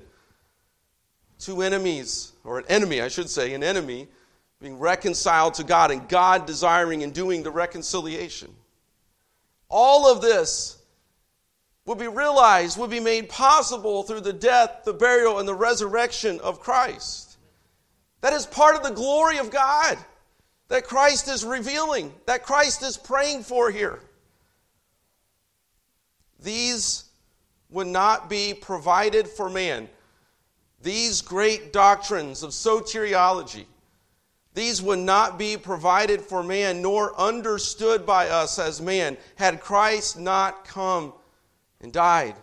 to 1.39 1.61
enemies, 1.61 2.33
or 2.43 2.59
an 2.59 2.65
enemy, 2.69 3.01
I 3.01 3.07
should 3.07 3.29
say, 3.29 3.53
an 3.53 3.63
enemy 3.63 4.07
being 4.61 4.79
reconciled 4.79 5.55
to 5.55 5.63
God 5.63 5.91
and 5.91 6.07
God 6.07 6.45
desiring 6.45 7.03
and 7.03 7.13
doing 7.13 7.43
the 7.43 7.51
reconciliation. 7.51 8.53
All 9.69 10.11
of 10.11 10.21
this 10.21 10.77
would 11.85 11.99
be 11.99 12.07
realized, 12.07 12.79
would 12.79 12.89
be 12.89 12.99
made 12.99 13.29
possible 13.29 14.03
through 14.03 14.21
the 14.21 14.33
death, 14.33 14.81
the 14.85 14.93
burial, 14.93 15.39
and 15.39 15.47
the 15.47 15.53
resurrection 15.53 16.39
of 16.39 16.59
Christ. 16.59 17.37
That 18.21 18.33
is 18.33 18.45
part 18.45 18.75
of 18.75 18.83
the 18.83 18.91
glory 18.91 19.37
of 19.37 19.51
God 19.51 19.97
that 20.67 20.85
Christ 20.85 21.27
is 21.27 21.45
revealing, 21.45 22.13
that 22.25 22.43
Christ 22.43 22.81
is 22.81 22.97
praying 22.97 23.43
for 23.43 23.69
here. 23.69 23.99
These 26.41 27.03
would 27.69 27.87
not 27.87 28.29
be 28.29 28.53
provided 28.53 29.27
for 29.27 29.49
man. 29.49 29.89
These 30.85 31.23
great 31.23 31.73
doctrines 31.73 32.43
of 32.43 32.51
soteriology, 32.51 33.65
these 34.53 34.83
would 34.83 34.99
not 34.99 35.39
be 35.39 35.57
provided 35.57 36.21
for 36.21 36.43
man 36.43 36.83
nor 36.83 37.19
understood 37.19 38.05
by 38.05 38.29
us 38.29 38.59
as 38.59 38.79
man 38.79 39.17
had 39.35 39.61
Christ 39.61 40.19
not 40.19 40.63
come 40.63 41.11
and 41.81 41.91
died 41.91 42.35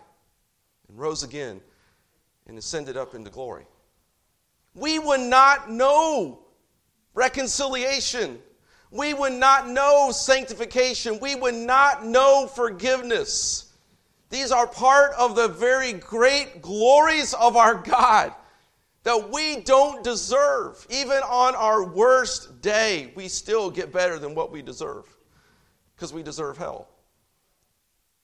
and 0.89 0.99
rose 0.99 1.23
again 1.23 1.61
and 2.49 2.59
ascended 2.59 2.97
up 2.97 3.15
into 3.15 3.31
glory. 3.31 3.65
We 4.75 4.99
would 4.99 5.21
not 5.21 5.71
know 5.71 6.41
reconciliation. 7.15 8.41
We 8.91 9.15
would 9.15 9.35
not 9.35 9.69
know 9.69 10.11
sanctification. 10.11 11.21
We 11.21 11.37
would 11.37 11.55
not 11.55 12.05
know 12.05 12.49
forgiveness. 12.49 13.72
These 14.33 14.51
are 14.51 14.67
part 14.67 15.13
of 15.19 15.37
the 15.37 15.47
very 15.47 15.93
great 15.93 16.63
glories 16.63 17.35
of 17.35 17.55
our 17.55 17.75
God 17.75 18.33
that 19.03 19.31
we 19.31 19.57
don't 19.57 20.03
deserve. 20.03 20.87
Even 20.89 21.19
on 21.19 21.55
our 21.55 21.85
worst 21.85 22.63
day, 22.63 23.13
we 23.15 23.29
still 23.29 23.71
get 23.71 23.93
better 23.93 24.19
than 24.19 24.35
what 24.35 24.51
we 24.51 24.63
deserve 24.63 25.05
because 25.95 26.15
we 26.15 26.23
deserve 26.23 26.57
hell. 26.57 26.89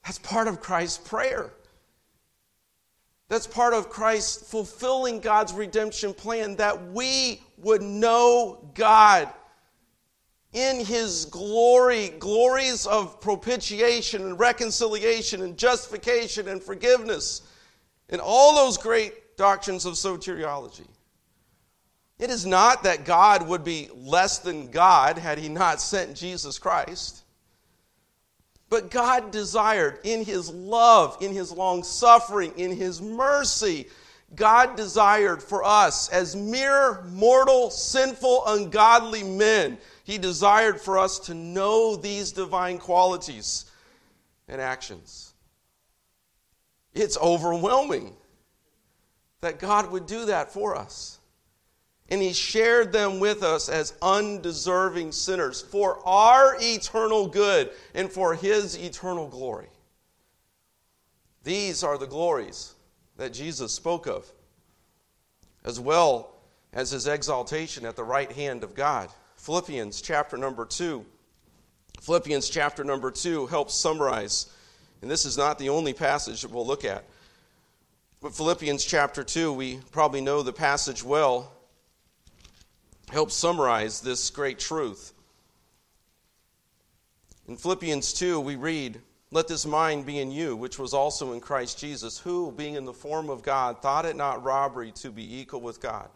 That's 0.03 0.19
part 0.21 0.49
of 0.49 0.63
Christ's 0.63 1.07
prayer. 1.07 1.53
That's 3.29 3.47
part 3.47 3.75
of 3.75 3.91
Christ 3.91 4.47
fulfilling 4.47 5.21
God's 5.21 5.53
redemption 5.53 6.15
plan 6.15 6.57
that 6.57 6.91
we 6.91 7.43
would 7.59 7.83
know 7.83 8.71
God 8.73 9.29
in 10.53 10.85
His 10.85 11.27
glory, 11.27 12.09
glories 12.19 12.87
of 12.87 13.21
propitiation 13.21 14.23
and 14.23 14.39
reconciliation 14.39 15.43
and 15.43 15.57
justification 15.57 16.49
and 16.49 16.63
forgiveness, 16.63 17.43
and 18.09 18.21
all 18.21 18.55
those 18.55 18.79
great 18.79 19.37
doctrines 19.37 19.85
of 19.85 19.95
soteriology. 19.95 20.87
It 22.19 22.31
is 22.31 22.45
not 22.47 22.83
that 22.83 23.05
God 23.05 23.47
would 23.47 23.63
be 23.63 23.89
less 23.95 24.39
than 24.39 24.71
God 24.71 25.19
had 25.19 25.39
He 25.39 25.49
not 25.49 25.81
sent 25.81 26.17
Jesus 26.17 26.59
Christ. 26.59 27.25
But 28.71 28.91
God 28.91 29.31
desired 29.31 30.01
in 30.05 30.25
His 30.25 30.51
love, 30.51 31.17
in 31.21 31.33
His 31.33 31.53
long 31.53 31.83
suffering, 31.83 32.53
in 32.57 32.75
His 32.75 33.01
mercy, 33.01 33.89
God 34.35 34.77
desired 34.77 35.43
for 35.43 35.65
us 35.65 36.09
as 36.11 36.37
mere 36.37 37.03
mortal, 37.05 37.71
sinful, 37.71 38.43
ungodly 38.47 39.23
men, 39.23 39.79
He 40.09 40.17
desired 40.17 40.81
for 40.81 40.97
us 40.97 41.19
to 41.27 41.35
know 41.35 41.95
these 41.95 42.33
divine 42.33 42.79
qualities 42.79 43.67
and 44.49 44.59
actions. 44.59 45.35
It's 46.95 47.19
overwhelming 47.19 48.17
that 49.43 49.59
God 49.59 49.93
would 49.93 50.07
do 50.07 50.25
that 50.25 50.51
for 50.51 50.75
us 50.75 51.19
and 52.09 52.23
he 52.23 52.33
shared 52.33 52.91
them 52.91 53.21
with 53.21 53.43
us 53.43 53.69
as 53.69 53.93
undeserving 54.01 55.13
sinners 55.13 55.61
for 55.61 56.01
our 56.09 56.57
eternal 56.59 57.29
good 57.29 57.71
and 57.95 58.11
for 58.11 58.35
his 58.35 58.79
eternal 58.79 59.29
glory. 59.29 59.69
These 61.45 61.85
are 61.85 61.99
the 61.99 62.07
glories 62.07 62.73
that 63.19 63.35
Jesus 63.35 63.75
spoke 63.75 64.07
of, 64.07 64.27
as 65.67 65.79
well 65.79 66.35
as 66.73 66.93
his 66.93 67.07
exaltation 67.07 67.85
at 67.85 67.95
the 67.95 68.05
right 68.05 68.33
hand 68.33 68.65
of 68.65 68.75
God. 68.75 69.11
Philippians 69.39 70.03
chapter 70.03 70.37
number 70.37 70.67
2. 70.67 71.05
Philippians 72.03 72.49
chapter 72.49 72.85
number 72.85 73.11
2 73.11 73.47
helps 73.47 73.75
summarize, 73.75 74.53
and 75.01 75.11
this 75.11 75.25
is 75.25 75.39
not 75.39 75.59
the 75.59 75.71
only 75.71 75.93
passage 75.93 76.43
that 76.43 76.51
we'll 76.51 76.67
look 76.67 76.85
at. 76.85 77.05
But 78.21 78.35
Philippians 78.35 78.85
chapter 78.85 79.23
2, 79.23 79.53
we 79.53 79.79
probably 79.93 80.21
know 80.21 80.43
the 80.43 80.53
passage 80.53 81.05
well, 81.05 81.53
helps 83.11 83.35
summarize 83.35 84.01
this 84.01 84.29
great 84.29 84.59
truth. 84.59 85.15
In 87.47 87.57
Philippians 87.57 88.13
2, 88.13 88.41
we 88.41 88.57
read, 88.57 89.01
Let 89.31 89.49
this 89.49 89.65
mind 89.65 90.05
be 90.05 90.19
in 90.19 90.31
you, 90.31 90.57
which 90.57 90.79
was 90.79 90.93
also 90.93 91.33
in 91.33 91.41
Christ 91.41 91.79
Jesus, 91.79 92.19
who, 92.19 92.53
being 92.53 92.75
in 92.75 92.85
the 92.85 92.93
form 92.93 93.31
of 93.31 93.43
God, 93.43 93.81
thought 93.81 94.05
it 94.05 94.17
not 94.17 94.43
robbery 94.43 94.91
to 94.97 95.11
be 95.11 95.41
equal 95.41 95.61
with 95.61 95.81
God, 95.81 96.11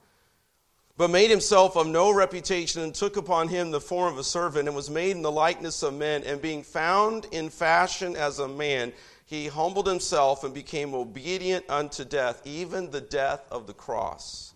but 0.96 1.08
made 1.08 1.30
himself 1.30 1.76
of 1.76 1.86
no 1.86 2.12
reputation, 2.12 2.82
and 2.82 2.94
took 2.94 3.16
upon 3.16 3.48
him 3.48 3.70
the 3.70 3.80
form 3.80 4.12
of 4.12 4.18
a 4.18 4.24
servant, 4.24 4.68
and 4.68 4.76
was 4.76 4.90
made 4.90 5.12
in 5.12 5.22
the 5.22 5.30
likeness 5.30 5.82
of 5.82 5.94
men, 5.94 6.22
and 6.24 6.42
being 6.42 6.62
found 6.62 7.26
in 7.32 7.48
fashion 7.48 8.14
as 8.14 8.38
a 8.38 8.48
man, 8.48 8.92
he 9.24 9.48
humbled 9.48 9.86
himself 9.86 10.44
and 10.44 10.52
became 10.52 10.94
obedient 10.94 11.64
unto 11.68 12.04
death, 12.04 12.42
even 12.44 12.90
the 12.90 13.00
death 13.00 13.46
of 13.50 13.66
the 13.66 13.72
cross. 13.72 14.51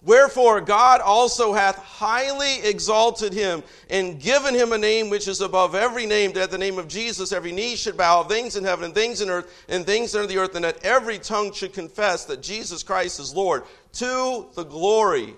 Wherefore 0.00 0.60
God 0.60 1.00
also 1.00 1.52
hath 1.52 1.76
highly 1.76 2.60
exalted 2.62 3.32
him 3.32 3.64
and 3.90 4.20
given 4.20 4.54
him 4.54 4.72
a 4.72 4.78
name 4.78 5.10
which 5.10 5.26
is 5.26 5.40
above 5.40 5.74
every 5.74 6.06
name, 6.06 6.32
that 6.32 6.44
at 6.44 6.50
the 6.52 6.58
name 6.58 6.78
of 6.78 6.86
Jesus 6.86 7.32
every 7.32 7.50
knee 7.50 7.74
should 7.74 7.96
bow, 7.96 8.22
things 8.22 8.54
in 8.54 8.62
heaven 8.62 8.84
and 8.84 8.94
things 8.94 9.20
in 9.20 9.28
earth 9.28 9.64
and 9.68 9.84
things 9.84 10.14
under 10.14 10.28
the 10.28 10.38
earth, 10.38 10.54
and 10.54 10.64
that 10.64 10.84
every 10.84 11.18
tongue 11.18 11.52
should 11.52 11.72
confess 11.72 12.24
that 12.26 12.42
Jesus 12.42 12.84
Christ 12.84 13.18
is 13.18 13.34
Lord, 13.34 13.64
to 13.94 14.46
the 14.54 14.64
glory 14.64 15.34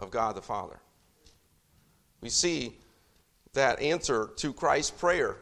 of 0.00 0.10
God 0.10 0.34
the 0.34 0.42
Father. 0.42 0.80
We 2.20 2.30
see 2.30 2.76
that 3.52 3.80
answer 3.80 4.30
to 4.36 4.52
Christ's 4.52 4.90
prayer 4.90 5.36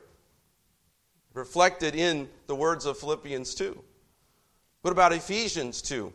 reflected 1.33 1.95
in 1.95 2.29
the 2.47 2.55
words 2.55 2.85
of 2.85 2.99
Philippians 2.99 3.55
2. 3.55 3.83
What 4.83 4.91
about 4.91 5.15
Ephesians 5.15 5.81
2? 5.81 6.13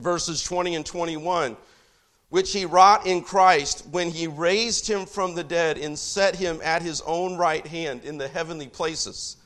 Verses 0.00 0.42
20 0.42 0.74
and 0.74 0.86
21, 0.86 1.56
which 2.30 2.52
he 2.52 2.64
wrought 2.64 3.06
in 3.06 3.22
Christ 3.22 3.86
when 3.90 4.10
he 4.10 4.26
raised 4.26 4.88
him 4.88 5.06
from 5.06 5.34
the 5.34 5.44
dead 5.44 5.78
and 5.78 5.98
set 5.98 6.36
him 6.36 6.60
at 6.62 6.82
his 6.82 7.00
own 7.02 7.36
right 7.36 7.66
hand 7.66 8.04
in 8.04 8.18
the 8.18 8.28
heavenly 8.28 8.68
places, 8.68 9.36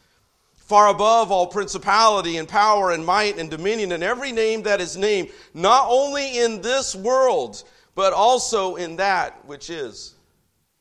far 0.56 0.88
above 0.88 1.30
all 1.30 1.46
principality 1.46 2.36
and 2.36 2.48
power 2.48 2.92
and 2.92 3.04
might 3.04 3.38
and 3.38 3.50
dominion 3.50 3.92
and 3.92 4.02
every 4.02 4.32
name 4.32 4.62
that 4.62 4.80
is 4.80 4.96
named, 4.96 5.30
not 5.54 5.86
only 5.88 6.38
in 6.38 6.62
this 6.62 6.94
world, 6.94 7.62
but 7.94 8.12
also 8.12 8.76
in 8.76 8.96
that 8.96 9.44
which 9.46 9.70
is 9.70 10.14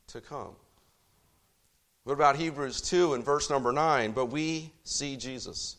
to 0.06 0.20
come. 0.20 0.54
What 2.04 2.14
about 2.14 2.36
Hebrews 2.36 2.80
2 2.82 3.14
and 3.14 3.24
verse 3.24 3.50
number 3.50 3.72
9? 3.72 4.12
But 4.12 4.26
we 4.26 4.72
see 4.84 5.16
Jesus 5.16 5.77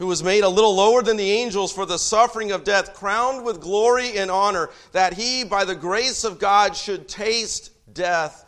who 0.00 0.06
was 0.06 0.24
made 0.24 0.42
a 0.42 0.48
little 0.48 0.74
lower 0.74 1.02
than 1.02 1.18
the 1.18 1.30
angels 1.30 1.70
for 1.70 1.84
the 1.84 1.98
suffering 1.98 2.52
of 2.52 2.64
death, 2.64 2.94
crowned 2.94 3.44
with 3.44 3.60
glory 3.60 4.16
and 4.16 4.30
honor, 4.30 4.70
that 4.92 5.12
he, 5.12 5.44
by 5.44 5.62
the 5.62 5.74
grace 5.74 6.24
of 6.24 6.38
God, 6.38 6.74
should 6.74 7.06
taste 7.06 7.70
death 7.92 8.46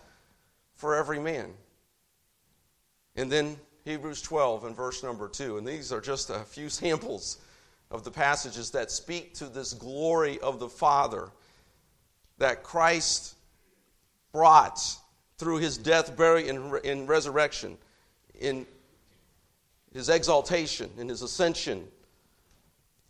for 0.75 0.97
every 0.97 1.21
man. 1.21 1.53
And 3.17 3.31
then 3.31 3.59
Hebrews 3.85 4.23
12 4.23 4.65
and 4.65 4.75
verse 4.75 5.03
number 5.03 5.29
2. 5.29 5.59
And 5.59 5.69
these 5.69 5.93
are 5.93 6.01
just 6.01 6.31
a 6.31 6.39
few 6.39 6.69
samples 6.71 7.37
of 7.91 8.03
the 8.03 8.11
passages 8.11 8.71
that 8.71 8.91
speak 8.91 9.35
to 9.35 9.45
this 9.45 9.75
glory 9.75 10.41
of 10.41 10.59
the 10.59 10.71
Father 10.71 11.29
that 12.39 12.63
Christ 12.63 13.35
brought 14.33 14.81
through 15.37 15.59
his 15.59 15.77
death, 15.77 16.17
burial, 16.17 16.81
and, 16.83 17.07
resurrection 17.07 17.77
in 18.41 18.67
his 19.93 20.09
exaltation 20.09 20.91
and 20.99 21.09
his 21.09 21.23
ascension 21.23 21.87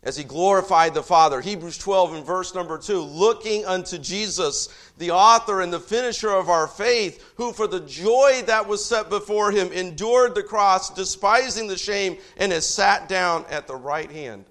as 0.03 0.17
he 0.17 0.23
glorified 0.23 0.93
the 0.93 1.03
Father. 1.03 1.39
Hebrews 1.39 1.77
12 1.77 2.15
and 2.15 2.25
verse 2.25 2.53
number 2.53 2.77
2 2.77 2.99
looking 2.99 3.65
unto 3.65 3.97
Jesus, 3.97 4.69
the 4.97 5.11
author 5.11 5.61
and 5.61 5.71
the 5.71 5.79
finisher 5.79 6.31
of 6.31 6.49
our 6.49 6.67
faith, 6.67 7.23
who 7.35 7.53
for 7.53 7.67
the 7.67 7.79
joy 7.79 8.43
that 8.45 8.67
was 8.67 8.83
set 8.83 9.09
before 9.09 9.51
him 9.51 9.71
endured 9.71 10.35
the 10.35 10.43
cross, 10.43 10.93
despising 10.93 11.67
the 11.67 11.77
shame, 11.77 12.17
and 12.37 12.51
has 12.51 12.67
sat 12.67 13.07
down 13.07 13.45
at 13.49 13.67
the 13.67 13.75
right 13.75 14.11
hand 14.11 14.45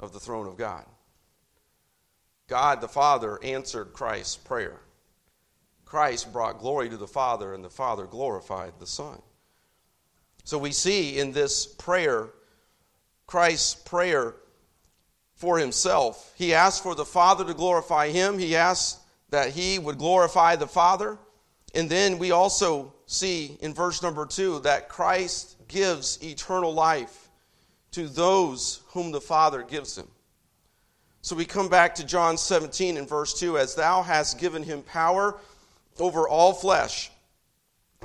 of 0.00 0.12
the 0.12 0.20
throne 0.20 0.46
of 0.46 0.56
God. 0.56 0.84
God 2.48 2.80
the 2.80 2.88
Father 2.88 3.42
answered 3.42 3.92
Christ's 3.92 4.36
prayer. 4.36 4.80
Christ 5.84 6.32
brought 6.32 6.58
glory 6.58 6.88
to 6.88 6.96
the 6.96 7.06
Father, 7.06 7.54
and 7.54 7.64
the 7.64 7.70
Father 7.70 8.06
glorified 8.06 8.72
the 8.78 8.86
Son. 8.86 9.20
So 10.46 10.58
we 10.58 10.70
see 10.70 11.18
in 11.18 11.32
this 11.32 11.66
prayer, 11.66 12.28
Christ's 13.26 13.74
prayer 13.74 14.36
for 15.34 15.58
himself. 15.58 16.32
He 16.36 16.54
asked 16.54 16.84
for 16.84 16.94
the 16.94 17.04
Father 17.04 17.44
to 17.44 17.52
glorify 17.52 18.10
him, 18.10 18.38
he 18.38 18.54
asked 18.54 19.00
that 19.30 19.50
he 19.50 19.80
would 19.80 19.98
glorify 19.98 20.54
the 20.54 20.68
Father. 20.68 21.18
And 21.74 21.90
then 21.90 22.16
we 22.18 22.30
also 22.30 22.94
see 23.06 23.58
in 23.60 23.74
verse 23.74 24.04
number 24.04 24.24
two 24.24 24.60
that 24.60 24.88
Christ 24.88 25.56
gives 25.66 26.22
eternal 26.22 26.72
life 26.72 27.28
to 27.90 28.06
those 28.06 28.82
whom 28.90 29.10
the 29.10 29.20
Father 29.20 29.64
gives 29.64 29.98
him. 29.98 30.06
So 31.22 31.34
we 31.34 31.44
come 31.44 31.68
back 31.68 31.92
to 31.96 32.06
John 32.06 32.38
17 32.38 32.96
and 32.96 33.08
verse 33.08 33.34
2 33.34 33.58
as 33.58 33.74
thou 33.74 34.00
hast 34.00 34.38
given 34.38 34.62
him 34.62 34.82
power 34.82 35.40
over 35.98 36.28
all 36.28 36.52
flesh 36.52 37.10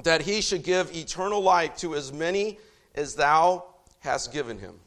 that 0.04 0.22
he 0.22 0.42
should 0.42 0.64
give 0.64 0.96
eternal 0.96 1.42
life 1.42 1.76
to 1.78 1.96
as 1.96 2.12
many 2.12 2.58
as 2.96 3.16
thou 3.16 3.66
hast 4.00 4.34
given 4.34 4.58
him. 4.58 4.80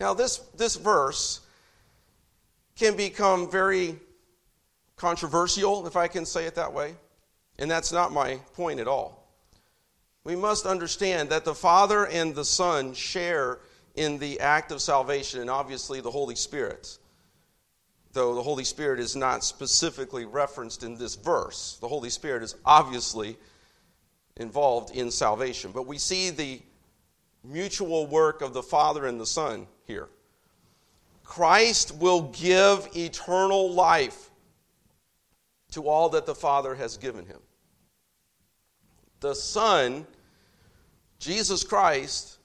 Now, 0.00 0.14
this, 0.14 0.38
this 0.56 0.76
verse 0.76 1.40
can 2.76 2.96
become 2.96 3.50
very 3.50 3.98
controversial, 4.96 5.86
if 5.86 5.96
I 5.96 6.08
can 6.08 6.26
say 6.26 6.46
it 6.46 6.54
that 6.56 6.72
way, 6.72 6.94
and 7.58 7.70
that's 7.70 7.92
not 7.92 8.12
my 8.12 8.36
point 8.54 8.80
at 8.80 8.88
all. 8.88 9.28
We 10.24 10.36
must 10.36 10.66
understand 10.66 11.30
that 11.30 11.44
the 11.44 11.54
Father 11.54 12.06
and 12.06 12.34
the 12.34 12.44
Son 12.44 12.94
share 12.94 13.58
in 13.94 14.18
the 14.18 14.40
act 14.40 14.72
of 14.72 14.80
salvation, 14.80 15.40
and 15.40 15.50
obviously 15.50 16.00
the 16.00 16.10
Holy 16.10 16.36
Spirit. 16.36 16.98
Though 18.12 18.34
the 18.34 18.42
Holy 18.42 18.64
Spirit 18.64 19.00
is 19.00 19.16
not 19.16 19.42
specifically 19.42 20.24
referenced 20.24 20.82
in 20.82 20.96
this 20.96 21.14
verse, 21.14 21.78
the 21.80 21.88
Holy 21.88 22.10
Spirit 22.10 22.42
is 22.42 22.56
obviously 22.64 23.36
involved 24.36 24.94
in 24.94 25.10
salvation. 25.10 25.72
But 25.72 25.86
we 25.86 25.98
see 25.98 26.30
the 26.30 26.60
mutual 27.44 28.06
work 28.06 28.40
of 28.40 28.54
the 28.54 28.62
Father 28.62 29.06
and 29.06 29.20
the 29.20 29.26
Son 29.26 29.66
here. 29.84 30.08
Christ 31.24 31.96
will 31.96 32.22
give 32.32 32.88
eternal 32.96 33.72
life 33.72 34.30
to 35.72 35.88
all 35.88 36.10
that 36.10 36.26
the 36.26 36.34
Father 36.34 36.74
has 36.74 36.96
given 36.96 37.26
him. 37.26 37.40
The 39.20 39.34
Son, 39.34 40.06
Jesus 41.18 41.64
Christ, 41.64 42.38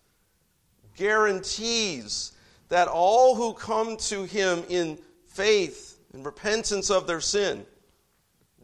guarantees 0.96 2.34
that 2.70 2.88
all 2.88 3.36
who 3.36 3.54
come 3.54 3.98
to 3.98 4.24
him 4.24 4.64
in 4.70 4.98
faith 5.26 6.00
and 6.14 6.26
repentance 6.26 6.90
of 6.90 7.08
their 7.08 7.22
sin 7.22 7.66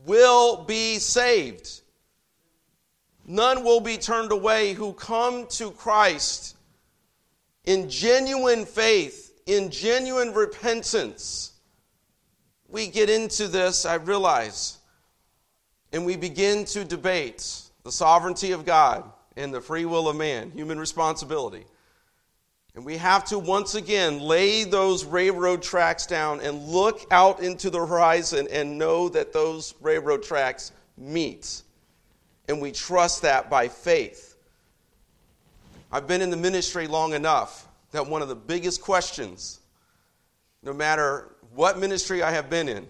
will 0.05 0.63
be 0.63 0.97
saved. 0.99 1.81
None 3.25 3.63
will 3.63 3.79
be 3.79 3.97
turned 3.97 4.31
away 4.31 4.73
who 4.73 4.93
come 4.93 5.47
to 5.47 5.71
Christ 5.71 6.57
in 7.65 7.89
genuine 7.89 8.65
faith, 8.65 9.41
in 9.45 9.69
genuine 9.71 10.33
repentance. 10.33 11.53
We 12.67 12.88
get 12.88 13.09
into 13.09 13.47
this, 13.47 13.86
I 13.86 13.95
realize, 13.95 14.77
and 15.93 16.05
we 16.05 16.17
begin 16.17 16.65
to 16.65 16.83
debate 16.83 17.62
the 17.83 17.91
sovereignty 17.91 18.51
of 18.51 18.65
God 18.65 19.09
and 19.38 19.53
the 19.53 19.62
free 19.62 19.86
will 19.86 20.09
of 20.09 20.15
man, 20.15 20.51
human 20.51 20.79
responsibility. 20.79 21.65
And 22.75 22.83
we 22.83 22.97
have 22.97 23.23
to 23.25 23.38
once 23.38 23.75
again 23.75 24.19
lay 24.19 24.63
those 24.63 25.05
railroad 25.05 25.62
tracks 25.62 26.07
down 26.07 26.41
and 26.41 26.67
look 26.67 27.05
out 27.12 27.39
into 27.41 27.69
the 27.69 27.86
horizon 27.86 28.47
and 28.51 28.77
know 28.77 29.07
that 29.09 29.31
those 29.31 29.75
railroad 29.79 30.23
tracks 30.23 30.71
meet 30.97 31.62
and 32.47 32.62
we 32.62 32.71
trust 32.71 33.21
that 33.21 33.49
by 33.49 33.67
faith. 33.67 34.36
I've 35.91 36.08
been 36.08 36.21
in 36.21 36.29
the 36.29 36.38
ministry 36.38 36.88
long 36.88 37.13
enough 37.13 37.67
that 37.91 38.08
one 38.08 38.21
of 38.21 38.27
the 38.27 38.36
biggest 38.36 38.82
questions, 38.82 39.60
no 40.63 40.73
matter 40.73 41.36
what 41.53 41.77
ministry 41.77 42.23
I 42.23 42.32
have 42.32 42.49
been 42.49 42.67
in, 42.67 42.88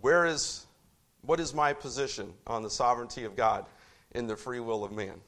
where 0.00 0.26
is, 0.26 0.66
what 1.22 1.40
is 1.40 1.52
my 1.52 1.72
position 1.72 2.32
on 2.46 2.62
the 2.62 2.70
sovereignty 2.70 3.24
of 3.24 3.36
God 3.36 3.66
in 4.12 4.26
the 4.26 4.36
free 4.36 4.60
will 4.60 4.84
of 4.84 4.92
man? 4.92 5.20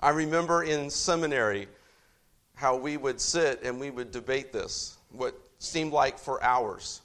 I 0.00 0.10
remember 0.10 0.64
in 0.64 0.90
seminary 0.90 1.68
how 2.54 2.76
we 2.76 2.96
would 2.96 3.20
sit 3.20 3.62
and 3.62 3.78
we 3.78 3.90
would 3.90 4.10
debate 4.10 4.52
this, 4.52 4.98
what 5.12 5.38
seemed 5.60 5.92
like 5.92 6.18
for 6.18 6.42
hours. 6.42 7.00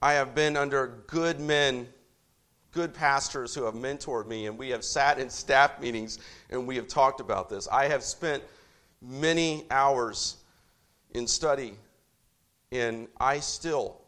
I 0.00 0.12
have 0.12 0.34
been 0.34 0.56
under 0.56 1.02
good 1.08 1.40
men, 1.40 1.88
good 2.78 2.94
pastors 2.94 3.56
who 3.56 3.64
have 3.64 3.74
mentored 3.74 4.28
me, 4.28 4.46
and 4.46 4.56
we 4.56 4.68
have 4.68 4.84
sat 4.84 5.18
in 5.18 5.28
staff 5.28 5.80
meetings 5.80 6.20
and 6.48 6.64
we 6.64 6.76
have 6.76 6.86
talked 6.86 7.18
about 7.20 7.50
this. 7.50 7.66
I 7.66 7.88
have 7.88 8.04
spent 8.04 8.40
many 9.02 9.66
hours 9.68 10.36
in 11.10 11.26
study, 11.26 11.74
and 12.70 13.08
I 13.18 13.40
still 13.40 14.00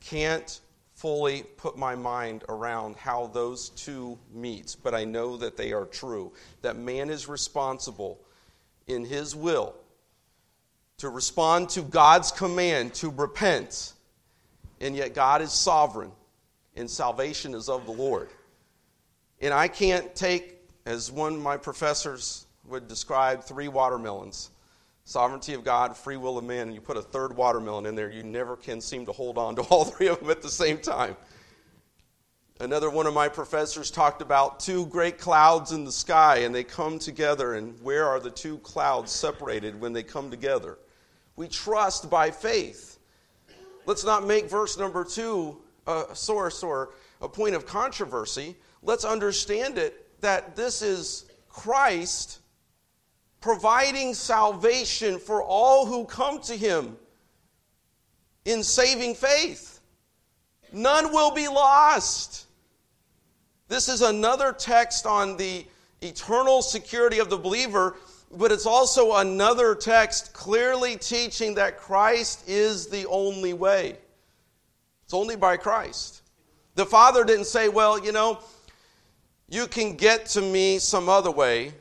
can't 0.00 0.60
fully 0.94 1.42
put 1.58 1.76
my 1.76 1.94
mind 1.94 2.42
around 2.48 2.96
how 2.96 3.26
those 3.26 3.68
two 3.68 4.18
meet, 4.32 4.76
but 4.82 4.94
I 4.94 5.04
know 5.04 5.36
that 5.36 5.58
they 5.58 5.74
are 5.74 5.84
true. 5.84 6.32
That 6.62 6.78
man 6.78 7.10
is 7.10 7.28
responsible 7.28 8.18
in 8.86 9.04
his 9.04 9.36
will 9.36 9.74
to 10.96 11.10
respond 11.10 11.68
to 11.68 11.82
God's 11.82 12.32
command 12.32 12.94
to 12.94 13.10
repent, 13.10 13.92
and 14.80 14.96
yet 14.96 15.12
God 15.12 15.42
is 15.42 15.52
sovereign, 15.52 16.12
and 16.76 16.90
salvation 16.90 17.54
is 17.54 17.68
of 17.68 17.86
the 17.86 17.92
Lord. 17.92 18.28
And 19.40 19.52
I 19.52 19.68
can't 19.68 20.14
take, 20.14 20.60
as 20.86 21.10
one 21.10 21.34
of 21.34 21.40
my 21.40 21.56
professors 21.56 22.46
would 22.66 22.88
describe, 22.88 23.44
three 23.44 23.68
watermelons 23.68 24.50
sovereignty 25.04 25.52
of 25.54 25.64
God, 25.64 25.96
free 25.96 26.16
will 26.16 26.38
of 26.38 26.44
man, 26.44 26.68
and 26.68 26.74
you 26.74 26.80
put 26.80 26.96
a 26.96 27.02
third 27.02 27.36
watermelon 27.36 27.86
in 27.86 27.94
there, 27.94 28.10
you 28.10 28.22
never 28.22 28.56
can 28.56 28.80
seem 28.80 29.06
to 29.06 29.12
hold 29.12 29.38
on 29.38 29.54
to 29.56 29.62
all 29.70 29.84
three 29.84 30.08
of 30.08 30.20
them 30.20 30.30
at 30.30 30.42
the 30.42 30.48
same 30.48 30.78
time. 30.78 31.16
Another 32.60 32.88
one 32.88 33.06
of 33.06 33.14
my 33.14 33.28
professors 33.28 33.90
talked 33.90 34.22
about 34.22 34.60
two 34.60 34.86
great 34.86 35.18
clouds 35.18 35.72
in 35.72 35.84
the 35.84 35.92
sky, 35.92 36.38
and 36.38 36.54
they 36.54 36.62
come 36.62 37.00
together. 37.00 37.54
And 37.54 37.80
where 37.82 38.06
are 38.06 38.20
the 38.20 38.30
two 38.30 38.58
clouds 38.58 39.10
separated 39.10 39.80
when 39.80 39.92
they 39.92 40.04
come 40.04 40.30
together? 40.30 40.78
We 41.34 41.48
trust 41.48 42.08
by 42.08 42.30
faith. 42.30 42.98
Let's 43.86 44.04
not 44.04 44.24
make 44.24 44.48
verse 44.48 44.78
number 44.78 45.04
two 45.04 45.60
a 45.86 46.06
source 46.14 46.62
or 46.62 46.90
a 47.20 47.28
point 47.28 47.54
of 47.54 47.66
controversy. 47.66 48.56
Let's 48.82 49.04
understand 49.04 49.78
it 49.78 50.20
that 50.20 50.56
this 50.56 50.82
is 50.82 51.26
Christ 51.48 52.40
providing 53.40 54.14
salvation 54.14 55.18
for 55.18 55.42
all 55.42 55.84
who 55.86 56.06
come 56.06 56.40
to 56.40 56.56
him 56.56 56.96
in 58.44 58.62
saving 58.62 59.14
faith. 59.14 59.80
None 60.72 61.12
will 61.12 61.30
be 61.30 61.46
lost. 61.46 62.46
This 63.68 63.88
is 63.88 64.02
another 64.02 64.52
text 64.52 65.06
on 65.06 65.36
the 65.36 65.66
eternal 66.00 66.62
security 66.62 67.18
of 67.18 67.30
the 67.30 67.36
believer, 67.36 67.96
but 68.32 68.50
it's 68.50 68.66
also 68.66 69.16
another 69.16 69.74
text 69.74 70.32
clearly 70.32 70.96
teaching 70.96 71.54
that 71.54 71.78
Christ 71.78 72.48
is 72.48 72.88
the 72.88 73.06
only 73.06 73.52
way. 73.52 73.98
It's 75.14 75.20
only 75.20 75.36
by 75.36 75.58
Christ. 75.58 76.22
The 76.74 76.84
Father 76.84 77.22
didn't 77.22 77.44
say, 77.44 77.68
well, 77.68 78.04
you 78.04 78.10
know, 78.10 78.40
you 79.48 79.68
can 79.68 79.94
get 79.94 80.26
to 80.30 80.40
me 80.42 80.80
some 80.80 81.08
other 81.08 81.30
way. 81.30 81.72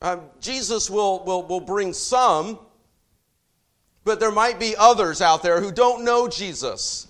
Um, 0.00 0.20
Jesus 0.40 0.88
will, 0.88 1.24
will, 1.24 1.42
will 1.42 1.58
bring 1.58 1.92
some, 1.92 2.60
but 4.04 4.20
there 4.20 4.30
might 4.30 4.60
be 4.60 4.76
others 4.78 5.20
out 5.20 5.42
there 5.42 5.60
who 5.60 5.72
don't 5.72 6.04
know 6.04 6.28
Jesus. 6.28 7.08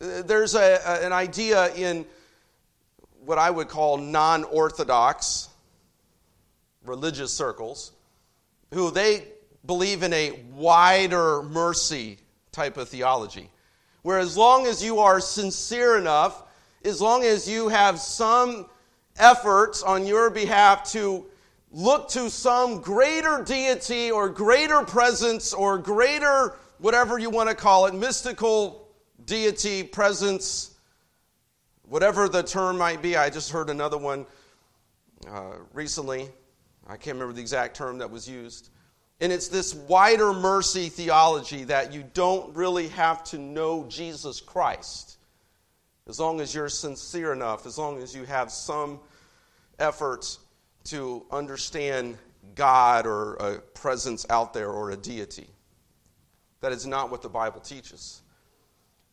Uh, 0.00 0.22
there's 0.22 0.54
a, 0.54 0.80
a, 0.86 1.04
an 1.04 1.12
idea 1.12 1.74
in 1.74 2.06
what 3.26 3.36
I 3.36 3.50
would 3.50 3.68
call 3.68 3.98
non 3.98 4.44
orthodox 4.44 5.50
religious 6.82 7.30
circles 7.30 7.92
who 8.72 8.90
they 8.90 9.24
believe 9.66 10.02
in 10.02 10.14
a 10.14 10.40
wider 10.54 11.42
mercy 11.42 12.16
type 12.52 12.78
of 12.78 12.88
theology. 12.88 13.50
Where 14.04 14.18
as 14.18 14.36
long 14.36 14.66
as 14.66 14.84
you 14.84 14.98
are 14.98 15.18
sincere 15.18 15.96
enough, 15.96 16.42
as 16.84 17.00
long 17.00 17.24
as 17.24 17.48
you 17.48 17.68
have 17.70 17.98
some 17.98 18.66
efforts 19.16 19.82
on 19.82 20.06
your 20.06 20.28
behalf 20.28 20.92
to 20.92 21.24
look 21.72 22.10
to 22.10 22.28
some 22.28 22.82
greater 22.82 23.42
deity 23.42 24.10
or 24.10 24.28
greater 24.28 24.82
presence 24.82 25.54
or 25.54 25.78
greater, 25.78 26.54
whatever 26.80 27.18
you 27.18 27.30
want 27.30 27.48
to 27.48 27.54
call 27.54 27.86
it, 27.86 27.94
mystical 27.94 28.88
deity, 29.24 29.82
presence, 29.82 30.74
whatever 31.88 32.28
the 32.28 32.42
term 32.42 32.76
might 32.76 33.00
be. 33.00 33.16
I 33.16 33.30
just 33.30 33.50
heard 33.50 33.70
another 33.70 33.96
one 33.96 34.26
uh, 35.26 35.52
recently. 35.72 36.28
I 36.86 36.98
can't 36.98 37.14
remember 37.14 37.32
the 37.32 37.40
exact 37.40 37.74
term 37.74 37.96
that 37.96 38.10
was 38.10 38.28
used. 38.28 38.68
And 39.24 39.32
it's 39.32 39.48
this 39.48 39.72
wider 39.72 40.34
mercy 40.34 40.90
theology 40.90 41.64
that 41.64 41.94
you 41.94 42.04
don't 42.12 42.54
really 42.54 42.88
have 42.88 43.24
to 43.24 43.38
know 43.38 43.86
Jesus 43.88 44.38
Christ 44.42 45.16
as 46.06 46.20
long 46.20 46.42
as 46.42 46.54
you're 46.54 46.68
sincere 46.68 47.32
enough, 47.32 47.64
as 47.64 47.78
long 47.78 48.02
as 48.02 48.14
you 48.14 48.24
have 48.24 48.52
some 48.52 49.00
efforts 49.78 50.40
to 50.84 51.24
understand 51.30 52.18
God 52.54 53.06
or 53.06 53.36
a 53.36 53.60
presence 53.60 54.26
out 54.28 54.52
there 54.52 54.68
or 54.68 54.90
a 54.90 54.96
deity. 54.98 55.48
That 56.60 56.72
is 56.72 56.86
not 56.86 57.10
what 57.10 57.22
the 57.22 57.30
Bible 57.30 57.60
teaches. 57.62 58.20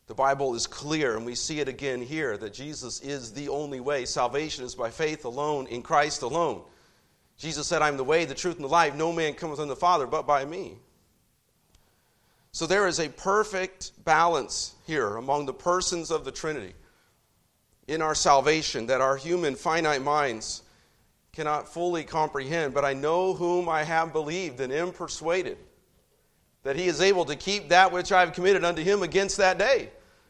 The 0.07 0.13
Bible 0.13 0.55
is 0.55 0.67
clear, 0.67 1.15
and 1.15 1.25
we 1.25 1.35
see 1.35 1.61
it 1.61 1.69
again 1.69 2.01
here 2.01 2.35
that 2.35 2.53
Jesus 2.53 2.99
is 2.99 3.31
the 3.31 3.47
only 3.47 3.79
way. 3.79 4.03
Salvation 4.03 4.65
is 4.65 4.75
by 4.75 4.89
faith 4.89 5.23
alone, 5.23 5.67
in 5.67 5.81
Christ 5.81 6.21
alone. 6.21 6.63
Jesus 7.41 7.65
said, 7.65 7.81
I'm 7.81 7.97
the 7.97 8.03
way, 8.03 8.25
the 8.25 8.35
truth, 8.35 8.57
and 8.57 8.63
the 8.63 8.69
life. 8.69 8.93
No 8.93 9.11
man 9.11 9.33
cometh 9.33 9.59
unto 9.59 9.69
the 9.69 9.75
Father 9.75 10.05
but 10.05 10.27
by 10.27 10.45
me. 10.45 10.77
So 12.51 12.67
there 12.67 12.87
is 12.87 12.99
a 12.99 13.09
perfect 13.09 13.93
balance 14.05 14.75
here 14.85 15.15
among 15.17 15.47
the 15.47 15.53
persons 15.53 16.11
of 16.11 16.23
the 16.23 16.31
Trinity 16.31 16.75
in 17.87 17.99
our 17.99 18.13
salvation 18.13 18.85
that 18.85 19.01
our 19.01 19.17
human 19.17 19.55
finite 19.55 20.03
minds 20.03 20.61
cannot 21.33 21.67
fully 21.67 22.03
comprehend, 22.03 22.75
but 22.75 22.85
I 22.85 22.93
know 22.93 23.33
whom 23.33 23.67
I 23.67 23.85
have 23.85 24.13
believed 24.13 24.59
and 24.59 24.71
am 24.71 24.91
persuaded 24.91 25.57
that 26.61 26.75
he 26.75 26.85
is 26.85 27.01
able 27.01 27.25
to 27.25 27.35
keep 27.35 27.69
that 27.69 27.91
which 27.91 28.11
I 28.11 28.19
have 28.19 28.33
committed 28.33 28.63
unto 28.63 28.83
him 28.83 29.01
against 29.01 29.37
that 29.37 29.57
day, 29.57 29.89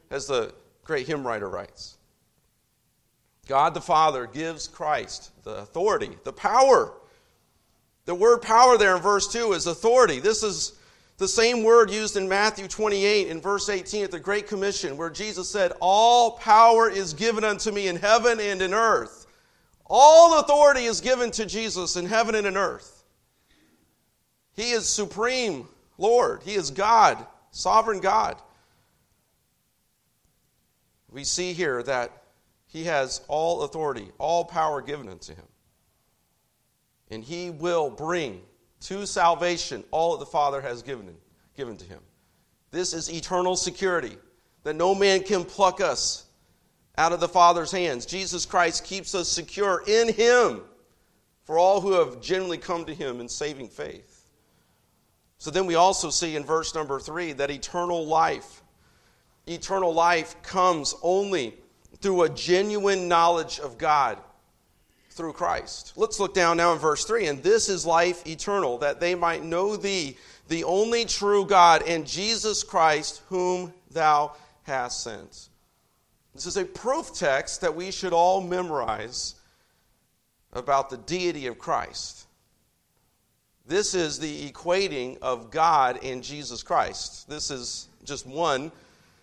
as 0.10 0.28
the 0.28 0.54
great 0.86 1.08
hymn 1.08 1.28
writer 1.28 1.50
writes. 1.50 1.97
God 3.47 3.74
the 3.74 3.82
Father 3.82 4.28
gives 4.28 4.69
Christ 4.69 5.32
the 5.43 5.58
authority, 5.58 6.17
the 6.24 6.32
power. 6.32 6.93
The 8.05 8.15
word 8.15 8.41
power 8.41 8.77
there 8.77 8.95
in 8.95 9.01
verse 9.01 9.27
2 9.27 9.53
is 9.53 9.67
authority. 9.67 10.19
This 10.19 10.43
is 10.43 10.73
the 11.17 11.27
same 11.27 11.63
word 11.63 11.91
used 11.91 12.17
in 12.17 12.27
Matthew 12.27 12.67
28 12.67 13.27
in 13.27 13.41
verse 13.41 13.69
18 13.69 14.05
at 14.05 14.11
the 14.11 14.19
Great 14.19 14.47
Commission, 14.47 14.97
where 14.97 15.09
Jesus 15.09 15.49
said, 15.49 15.71
All 15.79 16.31
power 16.31 16.89
is 16.89 17.13
given 17.13 17.43
unto 17.43 17.71
me 17.71 17.87
in 17.87 17.95
heaven 17.95 18.39
and 18.39 18.61
in 18.61 18.73
earth. 18.73 19.27
All 19.85 20.39
authority 20.39 20.85
is 20.85 20.99
given 21.01 21.29
to 21.31 21.45
Jesus 21.45 21.95
in 21.95 22.05
heaven 22.05 22.33
and 22.33 22.47
in 22.47 22.57
earth. 22.57 23.03
He 24.53 24.71
is 24.71 24.87
supreme 24.87 25.67
Lord, 25.97 26.41
He 26.43 26.55
is 26.55 26.71
God, 26.71 27.25
sovereign 27.51 27.99
God. 27.99 28.41
We 31.11 31.23
see 31.23 31.53
here 31.53 31.83
that 31.83 32.23
He 32.65 32.85
has 32.85 33.21
all 33.27 33.61
authority, 33.61 34.09
all 34.17 34.45
power 34.45 34.81
given 34.81 35.07
unto 35.07 35.35
Him. 35.35 35.45
And 37.12 37.24
He 37.24 37.50
will 37.50 37.89
bring 37.89 38.41
to 38.82 39.06
salvation 39.06 39.84
all 39.91 40.13
that 40.13 40.26
the 40.26 40.32
Father 40.32 40.62
has 40.62 40.82
given, 40.82 41.15
given 41.56 41.78
to 41.78 41.86
Him. 41.86 42.00
This 42.71 42.93
is 42.93 43.12
eternal 43.12 43.56
security 43.56 44.17
that 44.63 44.76
no 44.76 44.95
man 44.95 45.21
can 45.24 45.43
pluck 45.43 45.82
us 45.82 46.26
out 46.97 47.12
of 47.12 47.19
the 47.19 47.28
Father's 47.28 47.71
hands. 47.71 48.06
Jesus 48.06 48.45
Christ 48.45 48.86
keeps 48.86 49.13
us 49.13 49.28
secure 49.28 49.84
in 49.88 50.13
Him 50.13 50.62
for 51.43 51.58
all 51.60 51.82
who 51.82 51.93
have 51.93 52.21
genuinely 52.21 52.58
come 52.58 52.86
to 52.86 52.93
Him 52.93 53.19
in 53.19 53.28
saving 53.28 53.67
faith. 53.67 54.26
So 55.38 55.50
then 55.52 55.65
we 55.65 55.76
also 55.76 56.10
see 56.10 56.36
in 56.36 56.45
verse 56.45 56.74
number 56.76 57.00
three 57.00 57.34
that 57.34 57.50
eternal 57.50 58.06
life, 58.06 58.62
eternal 59.47 59.93
life 59.93 60.41
comes 60.43 60.95
only 61.02 61.56
through 62.00 62.24
a 62.24 62.30
genuine 62.30 63.08
knowledge 63.08 63.60
of 63.60 63.78
God 63.78 64.17
through 65.12 65.34
Christ. 65.34 65.93
Let's 65.95 66.19
look 66.19 66.34
down 66.34 66.58
now 66.58 66.74
in 66.74 66.80
verse 66.80 67.06
3. 67.06 67.28
And 67.28 67.43
this 67.43 67.69
is 67.69 67.86
life 67.86 68.26
eternal, 68.26 68.78
that 68.80 69.00
they 69.00 69.13
might 69.15 69.43
know 69.43 69.76
thee, 69.76 70.17
the 70.47 70.63
only 70.63 71.06
true 71.06 71.45
God, 71.45 71.84
and 71.88 72.08
Jesus 72.08 72.63
Christ, 72.63 73.21
whom 73.30 73.74
thou 73.91 74.34
hast 74.63 75.04
sent. 75.04 75.50
This 76.34 76.45
is 76.45 76.58
a 76.58 76.65
proof 76.65 77.13
text 77.13 77.62
that 77.62 77.76
we 77.76 77.91
should 77.91 78.13
all 78.13 78.41
memorize 78.41 79.36
about 80.54 80.89
the 80.89 80.97
deity 80.97 81.47
of 81.47 81.60
Christ. 81.60 82.28
This 83.65 83.93
is 83.93 84.19
the 84.19 84.50
equating 84.50 85.17
of 85.21 85.52
God 85.52 86.00
and 86.04 86.24
Jesus 86.24 86.63
Christ. 86.63 87.30
This 87.30 87.52
is 87.52 87.88
just 88.04 88.26
one 88.26 88.71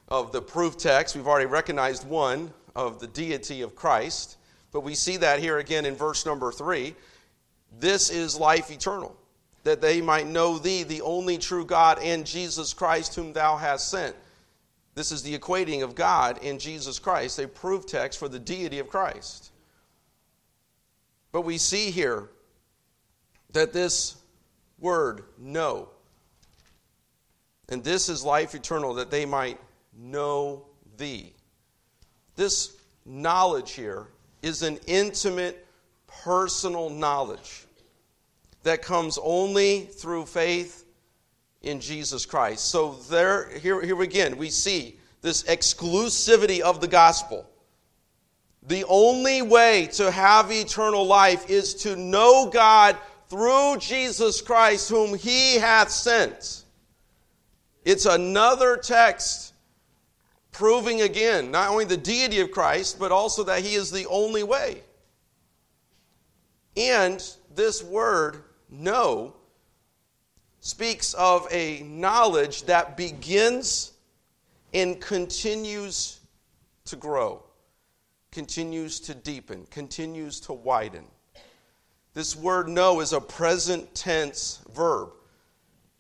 of 0.09 0.33
the 0.33 0.41
proof 0.41 0.79
texts. 0.79 1.17
We've 1.17 1.27
already 1.27 1.47
recognized 1.47 2.07
one 2.07 2.53
of 2.75 3.01
the 3.01 3.09
deity 3.09 3.63
of 3.63 3.75
Christ, 3.75 4.37
but 4.73 4.81
we 4.81 4.95
see 4.95 5.17
that 5.19 5.41
here 5.41 5.59
again 5.59 5.87
in 5.87 5.95
verse 5.95 6.27
number 6.27 6.53
three. 6.53 6.95
This 7.79 8.11
is 8.11 8.39
life 8.39 8.71
eternal. 8.71 9.17
that 9.65 9.81
they 9.83 10.01
might 10.01 10.27
know 10.27 10.59
thee, 10.59 10.83
the 10.83 11.03
only 11.03 11.37
true 11.37 11.65
God, 11.65 11.99
and 11.99 12.25
Jesus 12.25 12.73
Christ, 12.73 13.15
whom 13.15 13.35
thou 13.35 13.57
hast 13.57 13.91
sent. 13.91 14.17
This 14.95 15.13
is 15.13 15.23
the 15.23 15.39
equating 15.39 15.83
of 15.83 15.95
God 15.95 16.43
and 16.43 16.59
Jesus 16.59 16.99
Christ, 16.99 17.39
a 17.39 17.47
proof 17.47 17.87
text 17.87 18.19
for 18.19 18.29
the 18.29 18.39
deity 18.39 18.79
of 18.79 18.89
Christ. 18.89 19.53
But 21.33 21.43
we 21.43 21.59
see 21.59 21.91
here 21.91 22.31
that 23.53 23.75
this 23.75 24.17
word, 24.79 25.25
know, 25.39 25.91
and 27.69 27.85
this 27.85 28.09
is 28.09 28.25
life 28.25 28.55
eternal, 28.55 28.95
that 28.95 29.11
they 29.11 29.27
might 29.27 29.61
know 29.95 30.65
thee. 30.97 31.35
This 32.37 32.75
knowledge 33.05 33.73
here 33.73 34.07
is 34.43 34.63
an 34.63 34.79
intimate, 34.87 35.67
personal 36.07 36.91
knowledge 36.91 37.67
that 38.63 38.83
comes 38.83 39.19
only 39.23 39.83
through 39.83 40.27
faith 40.27 40.85
in 41.63 41.81
Jesus 41.81 42.27
Christ. 42.27 42.67
So 42.67 42.93
there 43.09 43.51
here, 43.59 43.81
here 43.81 44.01
again 44.03 44.37
we 44.37 44.51
see 44.51 44.99
this 45.23 45.43
exclusivity 45.45 46.61
of 46.61 46.81
the 46.81 46.89
gospel. 46.89 47.49
The 48.63 48.85
only 48.89 49.43
way 49.43 49.89
to 49.93 50.11
have 50.11 50.53
eternal 50.53 51.07
life 51.07 51.49
is 51.49 51.75
to 51.77 51.97
know 51.97 52.51
God 52.53 52.97
through 53.29 53.77
Jesus 53.79 54.41
Christ, 54.41 54.89
whom 54.89 55.17
he 55.17 55.57
hath 55.57 55.91
sent. 55.91 56.65
It's 57.85 58.07
another 58.07 58.77
text 58.77 59.55
proving 60.59 61.03
again 61.03 61.53
not 61.53 61.71
only 61.71 61.85
the 61.85 61.97
deity 61.97 62.41
of 62.41 62.51
Christ, 62.51 62.99
but 62.99 63.13
also 63.13 63.45
that 63.45 63.63
he 63.63 63.77
is 63.77 63.93
the 63.93 64.07
only 64.07 64.43
way. 64.43 64.83
And 66.77 67.25
this 67.55 67.81
word, 67.81 68.43
know, 68.69 69.37
speaks 70.59 71.15
of 71.15 71.47
a 71.53 71.83
knowledge 71.85 72.65
that 72.65 72.97
begins 72.97 73.93
and 74.75 75.01
continues 75.01 76.19
to 76.87 76.97
grow, 76.97 77.41
continues 78.33 78.99
to 78.99 79.15
deepen, 79.15 79.65
continues 79.71 80.41
to 80.41 80.55
widen. 80.55 81.05
This 82.15 82.35
word 82.35 82.69
know 82.69 82.99
is 82.99 83.13
a 83.13 83.21
present 83.21 83.95
tense 83.95 84.61
verb. 84.75 85.11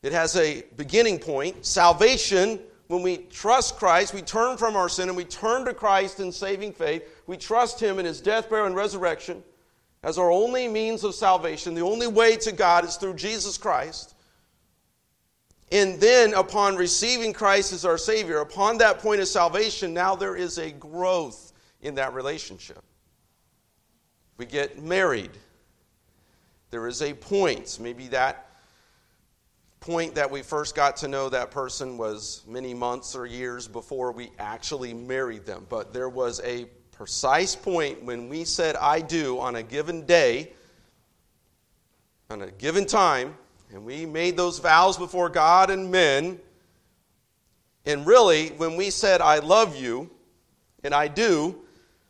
It 0.03 0.11
has 0.11 0.35
a 0.35 0.65
beginning 0.77 1.21
point. 1.21 1.65
Salvation, 1.65 2.59
when 2.89 3.03
we 3.03 3.19
trust 3.19 3.77
Christ, 3.77 4.15
we 4.15 4.23
turn 4.23 4.57
from 4.57 4.75
our 4.75 4.89
sin 4.89 5.09
and 5.09 5.17
we 5.17 5.25
turn 5.25 5.67
to 5.67 5.75
Christ 5.75 6.21
in 6.21 6.33
saving 6.33 6.73
faith. 6.73 7.03
We 7.27 7.37
trust 7.37 7.79
Him 7.79 7.99
in 7.99 8.07
His 8.07 8.21
death, 8.21 8.49
burial, 8.49 8.67
and 8.67 8.75
resurrection 8.75 9.43
as 10.03 10.17
our 10.17 10.31
only 10.31 10.69
means 10.69 11.05
of 11.05 11.15
salvation. 11.15 11.75
The 11.75 11.83
only 11.83 12.07
way 12.07 12.37
to 12.37 12.53
God 12.53 12.85
is 12.85 12.97
through 12.97 13.15
Jesus 13.15 13.59
Christ. 13.59 14.15
And 15.71 16.01
then, 16.01 16.33
upon 16.33 16.77
receiving 16.77 17.35
Christ 17.35 17.75
as 17.75 17.85
our 17.85 17.99
Savior, 17.99 18.39
upon 18.39 18.79
that 18.79 19.01
point 19.01 19.21
of 19.21 19.29
salvation, 19.29 19.93
now 19.93 20.17
there 20.17 20.35
is 20.35 20.57
a 20.57 20.71
growth 20.71 21.53
in 21.83 21.95
that 21.97 22.15
relationship. 22.15 22.83
We 24.39 24.47
get 24.47 24.83
married. 24.83 25.33
There 26.71 26.87
is 26.87 27.03
a 27.03 27.13
point. 27.13 27.79
Maybe 27.83 28.09
that 28.09 28.48
point 29.89 30.17
that 30.17 30.31
we 30.31 30.43
first 30.43 30.75
got 30.75 30.99
to 30.99 31.09
know 31.09 31.31
that 31.31 31.51
person 31.51 31.97
was 31.97 32.43
many 32.47 32.75
months 32.75 33.17
or 33.17 33.25
years 33.25 33.67
before 33.67 34.13
we 34.13 34.31
actually 34.39 34.93
married 34.93 35.47
them. 35.47 35.65
But 35.71 35.95
there 35.95 36.11
was 36.11 36.43
a 36.45 36.67
precise 36.93 37.57
point 37.57 38.03
when 38.05 38.29
we 38.29 38.45
said, 38.45 38.77
I 38.77 39.01
do 39.01 39.41
on 39.41 39.57
a 39.57 39.63
given 39.63 40.05
day, 40.05 40.53
on 42.29 42.43
a 42.43 42.51
given 42.51 42.85
time, 42.85 43.35
and 43.73 43.83
we 43.87 44.05
made 44.05 44.37
those 44.37 44.59
vows 44.59 44.99
before 44.99 45.31
God 45.31 45.71
and 45.71 45.91
men. 45.91 46.39
And 47.87 48.07
really, 48.07 48.49
when 48.59 48.77
we 48.77 48.91
said, 48.91 49.23
I 49.23 49.39
love 49.39 49.75
you, 49.75 50.11
and 50.85 50.93
I 50.93 51.09
do, 51.09 51.63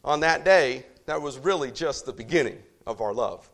on 0.02 0.18
that 0.20 0.44
day, 0.44 0.84
that 1.06 1.22
was 1.22 1.38
really 1.38 1.70
just 1.70 2.06
the 2.06 2.12
beginning 2.12 2.58
of 2.88 3.00
our 3.00 3.14
love. 3.14 3.48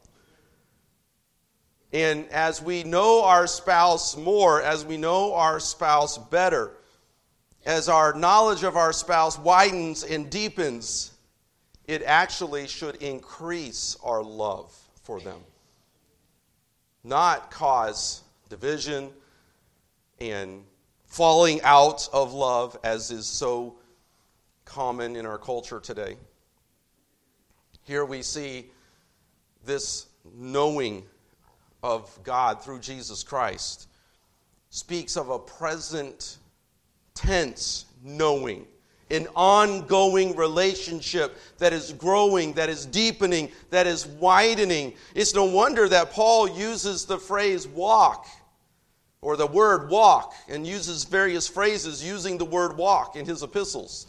And 1.94 2.28
as 2.28 2.60
we 2.60 2.84
know 2.84 3.24
our 3.24 3.46
spouse 3.46 4.14
more, 4.16 4.60
as 4.60 4.84
we 4.84 4.98
know 4.98 5.32
our 5.34 5.58
spouse 5.58 6.18
better, 6.18 6.72
as 7.64 7.88
our 7.88 8.12
knowledge 8.12 8.64
of 8.64 8.76
our 8.76 8.92
spouse 8.92 9.38
widens 9.38 10.04
and 10.04 10.28
deepens, 10.28 11.12
it 11.86 12.02
actually 12.02 12.66
should 12.68 12.96
increase 12.96 13.96
our 14.04 14.22
love 14.22 14.76
for 15.02 15.20
them 15.20 15.40
not 17.04 17.50
cause 17.50 18.22
division 18.48 19.10
and 20.18 20.64
falling 21.06 21.60
out 21.62 22.08
of 22.12 22.32
love, 22.32 22.76
as 22.82 23.10
is 23.10 23.26
so 23.26 23.76
common 24.64 25.14
in 25.14 25.26
our 25.26 25.38
culture 25.38 25.78
today. 25.78 26.16
Here 27.82 28.04
we 28.04 28.22
see 28.22 28.70
this 29.64 30.06
knowing 30.34 31.04
of 31.84 32.18
God 32.24 32.64
through 32.64 32.80
Jesus 32.80 33.22
Christ 33.22 33.88
speaks 34.70 35.18
of 35.18 35.28
a 35.28 35.38
present 35.38 36.38
tense 37.14 37.84
knowing 38.02 38.66
an 39.10 39.28
ongoing 39.36 40.34
relationship 40.34 41.36
that 41.58 41.74
is 41.74 41.92
growing, 41.92 42.54
that 42.54 42.70
is 42.70 42.86
deepening, 42.86 43.52
that 43.68 43.86
is 43.86 44.06
widening. 44.06 44.94
It's 45.14 45.34
no 45.34 45.44
wonder 45.44 45.86
that 45.90 46.10
Paul 46.10 46.48
uses 46.48 47.04
the 47.04 47.18
phrase 47.18 47.68
walk 47.68 48.26
or 49.20 49.36
the 49.36 49.46
word 49.46 49.90
walk 49.90 50.34
and 50.48 50.66
uses 50.66 51.04
various 51.04 51.46
phrases 51.46 52.02
using 52.02 52.38
the 52.38 52.46
word 52.46 52.78
walk 52.78 53.14
in 53.14 53.26
his 53.26 53.42
epistles. 53.42 54.06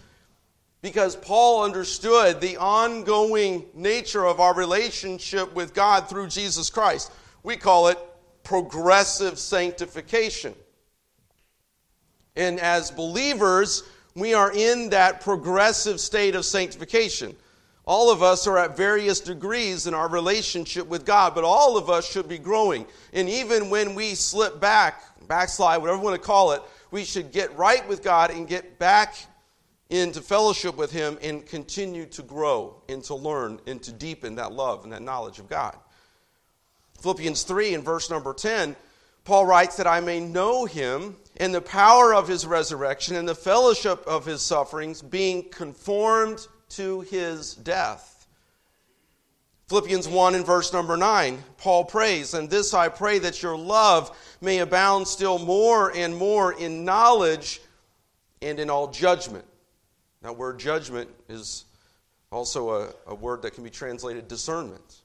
Because 0.81 1.17
Paul 1.17 1.65
understood 1.65 2.39
the 2.39 2.55
ongoing 2.55 3.65
nature 3.73 4.25
of 4.25 4.39
our 4.39 4.55
relationship 4.55 5.53
with 5.53 5.73
God 5.73 6.07
through 6.07 6.27
Jesus 6.27 6.69
Christ. 6.69 7.11
We 7.45 7.57
call 7.57 7.89
it 7.89 7.99
progressive 8.43 9.37
sanctification. 9.37 10.55
And 12.35 12.59
as 12.59 12.89
believers, 12.89 13.83
we 14.15 14.33
are 14.33 14.51
in 14.51 14.89
that 14.89 15.21
progressive 15.21 15.99
state 15.99 16.33
of 16.33 16.43
sanctification. 16.43 17.35
All 17.85 18.11
of 18.11 18.23
us 18.23 18.47
are 18.47 18.57
at 18.57 18.75
various 18.75 19.19
degrees 19.19 19.85
in 19.85 19.93
our 19.93 20.09
relationship 20.09 20.87
with 20.87 21.05
God, 21.05 21.35
but 21.35 21.43
all 21.43 21.77
of 21.77 21.87
us 21.87 22.09
should 22.11 22.27
be 22.27 22.39
growing. 22.39 22.87
And 23.13 23.29
even 23.29 23.69
when 23.69 23.93
we 23.93 24.15
slip 24.15 24.59
back, 24.59 25.03
backslide, 25.27 25.81
whatever 25.81 25.99
you 25.99 26.03
want 26.03 26.19
to 26.19 26.25
call 26.25 26.53
it, 26.53 26.63
we 26.89 27.05
should 27.05 27.31
get 27.31 27.55
right 27.55 27.87
with 27.87 28.03
God 28.03 28.31
and 28.31 28.47
get 28.47 28.79
back 28.79 29.15
into 29.91 30.19
fellowship 30.19 30.77
with 30.77 30.91
Him 30.91 31.19
and 31.21 31.45
continue 31.45 32.07
to 32.07 32.23
grow 32.23 32.81
and 32.89 33.03
to 33.03 33.13
learn 33.13 33.59
and 33.67 33.83
to 33.83 33.91
deepen 33.91 34.33
that 34.35 34.51
love 34.51 34.83
and 34.83 34.91
that 34.91 35.03
knowledge 35.03 35.37
of 35.37 35.47
God. 35.47 35.77
Philippians 36.99 37.43
3 37.43 37.75
in 37.75 37.81
verse 37.81 38.09
number 38.09 38.33
10, 38.33 38.75
Paul 39.23 39.45
writes 39.45 39.77
that 39.77 39.87
I 39.87 39.99
may 39.99 40.19
know 40.19 40.65
Him 40.65 41.17
in 41.37 41.51
the 41.51 41.61
power 41.61 42.13
of 42.13 42.27
his 42.27 42.45
resurrection 42.45 43.15
and 43.15 43.27
the 43.27 43.35
fellowship 43.35 44.05
of 44.07 44.25
his 44.25 44.41
sufferings, 44.41 45.01
being 45.01 45.49
conformed 45.49 46.47
to 46.69 47.01
his 47.01 47.55
death. 47.55 48.27
Philippians 49.67 50.07
1 50.07 50.35
and 50.35 50.45
verse 50.45 50.71
number 50.71 50.95
9, 50.95 51.43
Paul 51.57 51.85
prays, 51.85 52.33
And 52.35 52.49
this 52.49 52.73
I 52.73 52.87
pray 52.87 53.19
that 53.19 53.41
your 53.41 53.57
love 53.57 54.15
may 54.39 54.59
abound 54.59 55.07
still 55.07 55.39
more 55.39 55.91
and 55.95 56.15
more 56.15 56.53
in 56.53 56.85
knowledge 56.85 57.61
and 58.41 58.59
in 58.59 58.69
all 58.69 58.87
judgment. 58.87 59.45
That 60.21 60.37
word 60.37 60.59
judgment 60.59 61.09
is 61.27 61.65
also 62.31 62.69
a, 62.69 62.89
a 63.07 63.15
word 63.15 63.41
that 63.41 63.55
can 63.55 63.63
be 63.63 63.69
translated 63.69 64.27
discernment. 64.27 65.01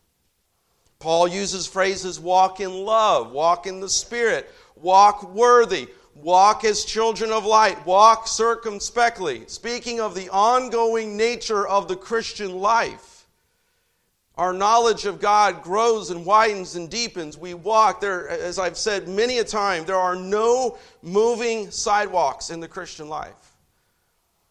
Paul 1.01 1.27
uses 1.27 1.67
phrases 1.67 2.21
walk 2.21 2.61
in 2.61 2.85
love, 2.85 3.33
walk 3.33 3.67
in 3.67 3.81
the 3.81 3.89
Spirit, 3.89 4.49
walk 4.77 5.35
worthy, 5.35 5.89
Walk 6.23 6.65
as 6.65 6.85
children 6.85 7.31
of 7.31 7.47
light. 7.47 7.87
Walk 7.87 8.27
circumspectly. 8.27 9.45
Speaking 9.47 10.01
of 10.01 10.15
the 10.15 10.29
ongoing 10.31 11.17
nature 11.17 11.67
of 11.67 11.89
the 11.89 11.97
Christian 11.97 12.61
life, 12.61 13.27
our 14.37 14.53
knowledge 14.53 15.07
of 15.07 15.21
God 15.21 15.63
grows 15.63 16.11
and 16.11 16.27
widens 16.27 16.77
and 16.77 16.91
deepens. 16.91 17.39
We 17.39 17.55
walk 17.55 18.01
there, 18.01 18.29
as 18.29 18.59
I've 18.59 18.77
said 18.77 19.09
many 19.09 19.39
a 19.39 19.45
time, 19.45 19.85
there 19.85 19.97
are 19.97 20.17
no 20.17 20.79
moving 21.03 21.71
sidewalks 21.71 22.51
in 22.51 22.61
the 22.61 22.69
Christian 22.69 23.09
life. 23.09 23.57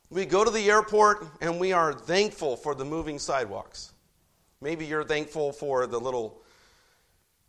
We 0.09 0.25
go 0.25 0.43
to 0.43 0.51
the 0.51 0.69
airport 0.71 1.27
and 1.39 1.59
we 1.59 1.71
are 1.71 1.93
thankful 1.93 2.55
for 2.55 2.73
the 2.73 2.85
moving 2.85 3.19
sidewalks. 3.19 3.93
Maybe 4.61 4.85
you're 4.85 5.03
thankful 5.03 5.51
for 5.51 5.87
the 5.87 5.99
little 5.99 6.41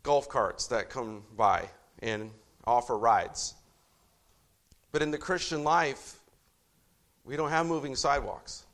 golf 0.03 0.29
carts 0.29 0.67
that 0.67 0.89
come 0.89 1.23
by 1.35 1.67
and 1.99 2.31
offer 2.65 2.97
rides. 2.97 3.53
But 4.91 5.01
in 5.01 5.11
the 5.11 5.17
Christian 5.17 5.63
life, 5.63 6.19
we 7.23 7.35
don't 7.35 7.49
have 7.49 7.65
moving 7.65 7.95
sidewalks. 7.95 8.65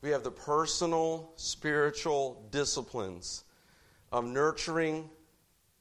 We 0.00 0.10
have 0.10 0.24
the 0.24 0.30
personal, 0.30 1.30
spiritual 1.36 2.44
disciplines 2.50 3.44
of 4.10 4.24
nurturing 4.24 5.08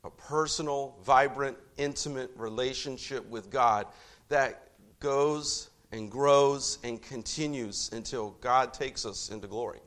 a 0.04 0.10
personal, 0.10 0.96
vibrant, 1.04 1.58
intimate 1.78 2.32
relationship 2.36 3.28
with 3.30 3.50
God 3.50 3.88
that 4.30 4.70
goes 5.00 5.70
and 5.92 6.10
grows 6.10 6.80
and 6.84 7.02
continues 7.02 7.90
until 7.94 8.32
God 8.42 8.74
takes 8.74 9.06
us 9.06 9.30
into 9.30 9.48
glory. 9.48 9.80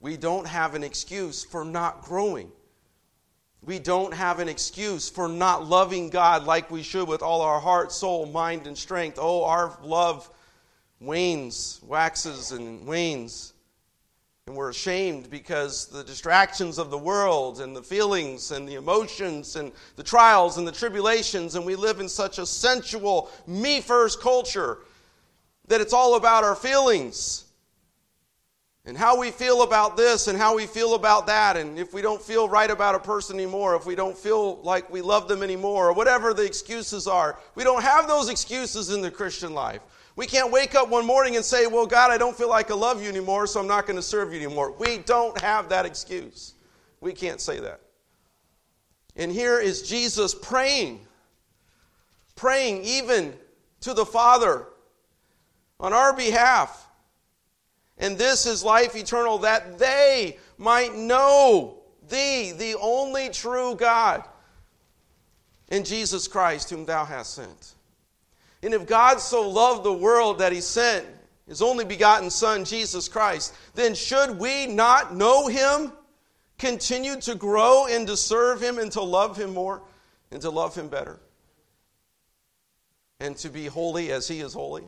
We 0.00 0.16
don't 0.16 0.46
have 0.46 0.74
an 0.74 0.82
excuse 0.82 1.44
for 1.44 1.64
not 1.64 2.02
growing. 2.02 2.50
We 3.62 3.78
don't 3.78 4.14
have 4.14 4.40
an 4.40 4.48
excuse 4.48 5.10
for 5.10 5.28
not 5.28 5.66
loving 5.66 6.08
God 6.08 6.44
like 6.44 6.70
we 6.70 6.82
should 6.82 7.06
with 7.06 7.22
all 7.22 7.42
our 7.42 7.60
heart, 7.60 7.92
soul, 7.92 8.24
mind, 8.24 8.66
and 8.66 8.76
strength. 8.76 9.18
Oh, 9.20 9.44
our 9.44 9.78
love 9.82 10.30
wanes, 11.00 11.80
waxes, 11.86 12.52
and 12.52 12.86
wanes. 12.86 13.52
And 14.46 14.56
we're 14.56 14.70
ashamed 14.70 15.30
because 15.30 15.86
the 15.86 16.02
distractions 16.02 16.78
of 16.78 16.90
the 16.90 16.98
world 16.98 17.60
and 17.60 17.76
the 17.76 17.82
feelings 17.82 18.50
and 18.50 18.66
the 18.66 18.76
emotions 18.76 19.56
and 19.56 19.70
the 19.96 20.02
trials 20.02 20.56
and 20.56 20.66
the 20.66 20.72
tribulations, 20.72 21.54
and 21.54 21.66
we 21.66 21.76
live 21.76 22.00
in 22.00 22.08
such 22.08 22.38
a 22.38 22.46
sensual, 22.46 23.30
me 23.46 23.82
first 23.82 24.22
culture 24.22 24.78
that 25.68 25.82
it's 25.82 25.92
all 25.92 26.16
about 26.16 26.42
our 26.42 26.56
feelings 26.56 27.44
and 28.86 28.96
how 28.96 29.18
we 29.18 29.30
feel 29.30 29.62
about 29.62 29.96
this 29.96 30.26
and 30.26 30.38
how 30.38 30.56
we 30.56 30.66
feel 30.66 30.94
about 30.94 31.26
that. 31.26 31.56
And 31.56 31.78
if 31.78 31.92
we 31.92 32.00
don't 32.00 32.20
feel 32.20 32.48
right 32.48 32.70
about 32.70 32.94
a 32.94 32.98
person 32.98 33.36
anymore, 33.36 33.76
if 33.76 33.84
we 33.84 33.94
don't 33.94 34.16
feel 34.16 34.60
like 34.62 34.90
we 34.90 35.02
love 35.02 35.28
them 35.28 35.42
anymore, 35.42 35.88
or 35.88 35.92
whatever 35.92 36.32
the 36.32 36.44
excuses 36.44 37.06
are, 37.06 37.38
we 37.54 37.64
don't 37.64 37.82
have 37.82 38.08
those 38.08 38.28
excuses 38.28 38.90
in 38.90 39.02
the 39.02 39.10
Christian 39.10 39.52
life. 39.52 39.82
We 40.16 40.26
can't 40.26 40.50
wake 40.50 40.74
up 40.74 40.88
one 40.88 41.06
morning 41.06 41.36
and 41.36 41.44
say, 41.44 41.66
Well, 41.66 41.86
God, 41.86 42.10
I 42.10 42.18
don't 42.18 42.36
feel 42.36 42.48
like 42.48 42.70
I 42.70 42.74
love 42.74 43.02
you 43.02 43.08
anymore, 43.08 43.46
so 43.46 43.60
I'm 43.60 43.66
not 43.66 43.86
going 43.86 43.96
to 43.96 44.02
serve 44.02 44.32
you 44.32 44.40
anymore. 44.40 44.72
We 44.72 44.98
don't 44.98 45.38
have 45.40 45.68
that 45.68 45.86
excuse. 45.86 46.54
We 47.00 47.12
can't 47.12 47.40
say 47.40 47.60
that. 47.60 47.80
And 49.16 49.30
here 49.30 49.58
is 49.58 49.82
Jesus 49.82 50.34
praying, 50.34 51.06
praying 52.36 52.84
even 52.84 53.34
to 53.80 53.94
the 53.94 54.04
Father 54.06 54.66
on 55.78 55.92
our 55.92 56.14
behalf. 56.14 56.79
And 58.00 58.16
this 58.16 58.46
is 58.46 58.64
life 58.64 58.96
eternal, 58.96 59.38
that 59.38 59.78
they 59.78 60.38
might 60.58 60.96
know 60.96 61.78
thee, 62.08 62.52
the 62.52 62.76
only 62.80 63.28
true 63.28 63.76
God, 63.76 64.24
and 65.68 65.86
Jesus 65.86 66.26
Christ, 66.26 66.70
whom 66.70 66.86
thou 66.86 67.04
hast 67.04 67.34
sent. 67.34 67.74
And 68.62 68.74
if 68.74 68.86
God 68.86 69.20
so 69.20 69.48
loved 69.48 69.84
the 69.84 69.92
world 69.92 70.38
that 70.38 70.52
he 70.52 70.60
sent 70.60 71.06
his 71.46 71.62
only 71.62 71.84
begotten 71.84 72.30
Son, 72.30 72.64
Jesus 72.64 73.08
Christ, 73.08 73.54
then 73.74 73.94
should 73.94 74.38
we 74.38 74.66
not 74.66 75.14
know 75.14 75.46
him, 75.46 75.92
continue 76.58 77.20
to 77.20 77.34
grow 77.34 77.86
and 77.86 78.06
to 78.06 78.16
serve 78.16 78.62
him 78.62 78.78
and 78.78 78.90
to 78.92 79.02
love 79.02 79.36
him 79.36 79.54
more 79.54 79.82
and 80.30 80.40
to 80.42 80.50
love 80.50 80.74
him 80.74 80.88
better? 80.88 81.20
And 83.18 83.36
to 83.38 83.50
be 83.50 83.66
holy 83.66 84.10
as 84.10 84.26
he 84.26 84.40
is 84.40 84.54
holy? 84.54 84.84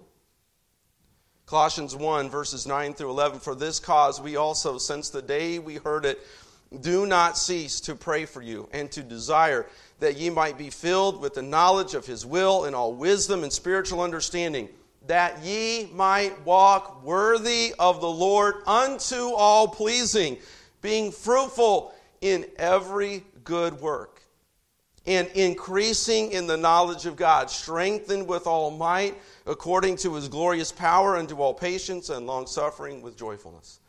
Colossians 1.53 1.95
1, 1.95 2.31
verses 2.31 2.67
9 2.67 2.95
through 2.95 3.11
11. 3.11 3.39
For 3.39 3.55
this 3.55 3.79
cause 3.79 4.19
we 4.19 4.37
also, 4.37 4.79
since 4.79 5.11
the 5.11 5.21
day 5.21 5.59
we 5.59 5.75
heard 5.75 6.07
it, 6.07 6.19
do 6.81 7.05
not 7.05 7.37
cease 7.37 7.79
to 7.81 7.95
pray 7.95 8.25
for 8.25 8.41
you 8.41 8.71
and 8.73 8.91
to 8.93 9.03
desire 9.03 9.67
that 10.01 10.17
ye 10.17 10.31
might 10.31 10.57
be 10.57 10.71
filled 10.71 11.21
with 11.21 11.35
the 11.35 11.43
knowledge 11.43 11.93
of 11.93 12.07
his 12.07 12.25
will 12.25 12.65
and 12.65 12.75
all 12.75 12.95
wisdom 12.95 13.43
and 13.43 13.53
spiritual 13.53 14.01
understanding, 14.01 14.67
that 15.07 15.45
ye 15.45 15.91
might 15.93 16.43
walk 16.47 17.05
worthy 17.05 17.75
of 17.79 18.01
the 18.01 18.09
Lord 18.09 18.55
unto 18.67 19.35
all 19.35 19.69
pleasing, 19.69 20.39
being 20.81 21.13
fruitful 21.13 21.93
in 22.23 22.47
every 22.57 23.25
good 23.45 23.79
work, 23.79 24.12
and 25.07 25.27
increasing 25.35 26.31
in 26.33 26.47
the 26.47 26.57
knowledge 26.57 27.07
of 27.07 27.17
God, 27.17 27.51
strengthened 27.51 28.27
with 28.27 28.47
all 28.47 28.71
might 28.71 29.17
according 29.47 29.97
to 29.97 30.15
his 30.15 30.29
glorious 30.29 30.71
power 30.71 31.17
unto 31.17 31.41
all 31.41 31.55
patience 31.55 32.09
and 32.09 32.27
long 32.27 32.47
suffering 32.47 33.03
with 33.03 33.17
joyfulness. 33.17 33.81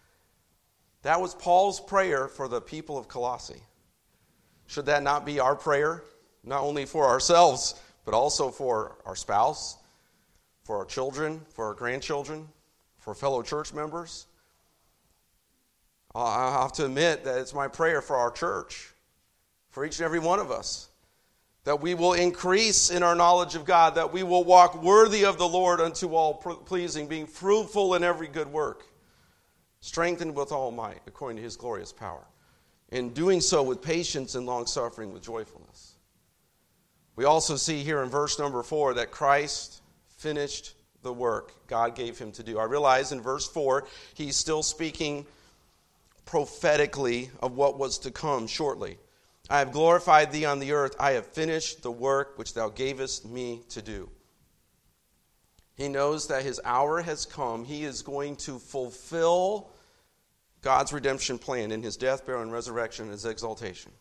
That 1.04 1.22
was 1.22 1.36
Paul's 1.36 1.80
prayer 1.80 2.28
for 2.28 2.48
the 2.48 2.62
people 2.62 2.98
of 2.98 3.08
Colossae. 3.08 3.62
Should 4.68 4.86
that 4.88 5.04
not 5.04 5.26
be 5.26 5.40
our 5.40 5.56
prayer, 5.56 6.04
not 6.44 6.62
only 6.62 6.86
for 6.86 7.06
ourselves, 7.08 7.76
but 8.06 8.14
also 8.14 8.50
for 8.50 8.98
our 9.06 9.16
spouse, 9.16 9.78
for 10.64 10.78
our 10.78 10.86
children, 10.86 11.42
for 11.50 11.66
our 11.66 11.74
grandchildren, 11.74 12.48
for 12.98 13.14
fellow 13.14 13.44
church 13.44 13.74
members? 13.74 14.28
I 16.16 16.62
have 16.62 16.74
to 16.74 16.86
admit 16.86 17.24
that 17.26 17.40
it's 17.40 17.54
my 17.54 17.68
prayer 17.68 18.02
for 18.02 18.16
our 18.16 18.32
church, 18.32 18.94
for 19.72 19.84
each 19.84 20.00
and 20.00 20.06
every 20.06 20.20
one 20.20 20.40
of 20.40 20.52
us, 20.52 20.90
that 21.64 21.82
we 21.82 21.94
will 21.94 22.14
increase 22.14 22.90
in 22.90 23.04
our 23.04 23.16
knowledge 23.16 23.56
of 23.56 23.66
God, 23.66 23.96
that 23.96 24.12
we 24.12 24.24
will 24.24 24.44
walk 24.44 24.82
worthy 24.82 25.24
of 25.26 25.38
the 25.38 25.48
Lord 25.48 25.80
unto 25.80 26.14
all 26.14 26.34
pleasing, 26.34 27.08
being 27.08 27.26
fruitful 27.26 27.96
in 27.96 28.04
every 28.04 28.28
good 28.28 28.48
work, 28.48 28.84
strengthened 29.80 30.36
with 30.36 30.52
all 30.52 30.72
might, 30.72 31.02
according 31.08 31.38
to 31.38 31.44
his 31.44 31.56
glorious 31.56 31.94
power 31.94 32.26
in 32.94 33.10
doing 33.10 33.42
so 33.42 33.64
with 33.64 33.82
patience 33.82 34.36
and 34.36 34.46
long 34.46 34.68
suffering 34.68 35.12
with 35.12 35.24
joyfulness. 35.24 35.96
We 37.16 37.26
also 37.26 37.56
see 37.56 37.82
here 37.84 38.04
in 38.04 38.10
verse 38.10 38.38
number 38.38 38.62
four 38.62 38.94
that 38.94 39.10
Christ 39.10 39.82
finished 40.18 40.76
the 41.02 41.12
work 41.12 41.54
God 41.68 41.96
gave 41.96 42.20
him 42.20 42.32
to 42.34 42.44
do. 42.44 42.60
I 42.60 42.66
realize 42.66 43.12
in 43.12 43.20
verse 43.20 43.48
four, 43.48 43.88
he's 44.14 44.36
still 44.36 44.62
speaking 44.62 45.26
prophetically 46.26 47.32
of 47.42 47.56
what 47.56 47.80
was 47.80 47.98
to 48.00 48.12
come 48.12 48.46
shortly. 48.46 48.98
I 49.50 49.60
have 49.60 49.72
glorified 49.72 50.32
thee 50.32 50.46
on 50.46 50.60
the 50.60 50.72
earth. 50.72 50.96
I 51.00 51.12
have 51.12 51.28
finished 51.28 51.84
the 51.84 51.92
work 51.92 52.38
which 52.38 52.54
thou 52.54 52.70
gavest 52.70 53.26
me 53.26 53.62
to 53.70 53.82
do. 53.82 54.10
He 55.76 55.90
knows 55.90 56.28
that 56.28 56.44
his 56.44 56.62
hour 56.64 57.02
has 57.02 57.26
come. 57.26 57.66
He 57.66 57.84
is 57.84 58.02
going 58.02 58.36
to 58.38 58.60
fulfill 58.60 59.72
God's 60.62 60.94
redemption 60.94 61.38
plan 61.38 61.72
in 61.72 61.84
his 61.84 61.98
death, 61.98 62.26
burial, 62.26 62.44
and 62.44 62.54
resurrection 62.54 63.06
and 63.06 63.12
his 63.12 63.26
exaltation. 63.26 63.92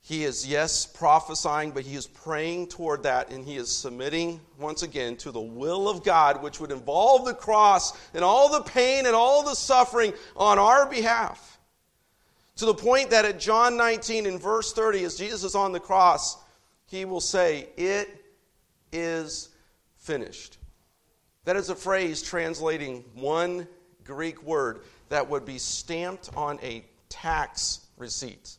He 0.00 0.24
is, 0.24 0.44
yes, 0.44 0.84
prophesying, 0.84 1.70
but 1.70 1.84
he 1.84 1.94
is 1.94 2.08
praying 2.08 2.66
toward 2.66 3.04
that, 3.04 3.30
and 3.30 3.44
he 3.44 3.56
is 3.56 3.70
submitting 3.70 4.40
once 4.58 4.82
again 4.82 5.16
to 5.18 5.30
the 5.30 5.40
will 5.40 5.88
of 5.88 6.02
God, 6.02 6.42
which 6.42 6.58
would 6.58 6.72
involve 6.72 7.24
the 7.24 7.34
cross 7.34 7.92
and 8.12 8.24
all 8.24 8.50
the 8.50 8.68
pain 8.68 9.06
and 9.06 9.14
all 9.14 9.44
the 9.44 9.54
suffering 9.54 10.12
on 10.34 10.58
our 10.58 10.86
behalf. 10.86 11.51
To 12.56 12.66
the 12.66 12.74
point 12.74 13.10
that 13.10 13.24
at 13.24 13.40
John 13.40 13.76
19 13.76 14.26
in 14.26 14.38
verse 14.38 14.72
30, 14.72 15.04
as 15.04 15.16
Jesus 15.16 15.44
is 15.44 15.54
on 15.54 15.72
the 15.72 15.80
cross, 15.80 16.36
he 16.86 17.04
will 17.04 17.20
say, 17.20 17.68
It 17.76 18.24
is 18.92 19.48
finished. 19.96 20.58
That 21.44 21.56
is 21.56 21.70
a 21.70 21.74
phrase 21.74 22.22
translating 22.22 23.04
one 23.14 23.66
Greek 24.04 24.42
word 24.42 24.82
that 25.08 25.28
would 25.28 25.44
be 25.44 25.58
stamped 25.58 26.30
on 26.36 26.58
a 26.62 26.84
tax 27.08 27.86
receipt 27.96 28.56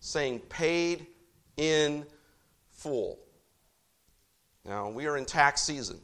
saying 0.00 0.40
paid 0.48 1.06
in 1.56 2.04
full. 2.70 3.18
Now, 4.64 4.88
we 4.90 5.06
are 5.06 5.16
in 5.16 5.24
tax 5.24 5.62
season. 5.62 6.00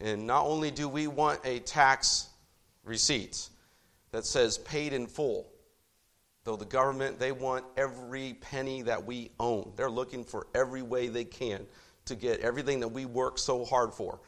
And 0.00 0.26
not 0.26 0.44
only 0.44 0.70
do 0.70 0.88
we 0.88 1.06
want 1.06 1.40
a 1.44 1.60
tax 1.60 2.28
receipt 2.84 3.48
that 4.10 4.26
says 4.26 4.58
paid 4.58 4.92
in 4.92 5.06
full, 5.06 5.51
though 6.44 6.56
the 6.56 6.64
government, 6.64 7.18
they 7.18 7.32
want 7.32 7.64
every 7.76 8.34
penny 8.34 8.82
that 8.82 9.04
we 9.04 9.30
own. 9.38 9.72
They're 9.76 9.90
looking 9.90 10.24
for 10.24 10.46
every 10.54 10.82
way 10.82 11.08
they 11.08 11.24
can 11.24 11.66
to 12.06 12.16
get 12.16 12.40
everything 12.40 12.80
that 12.80 12.88
we 12.88 13.06
work 13.06 13.38
so 13.38 13.64
hard 13.64 13.94
for 13.94 14.20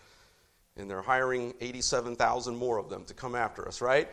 and 0.76 0.90
they're 0.90 1.02
hiring 1.02 1.54
87,000 1.60 2.56
more 2.56 2.78
of 2.78 2.88
them 2.88 3.04
to 3.04 3.14
come 3.14 3.34
after 3.34 3.66
us, 3.66 3.80
right? 3.80 4.08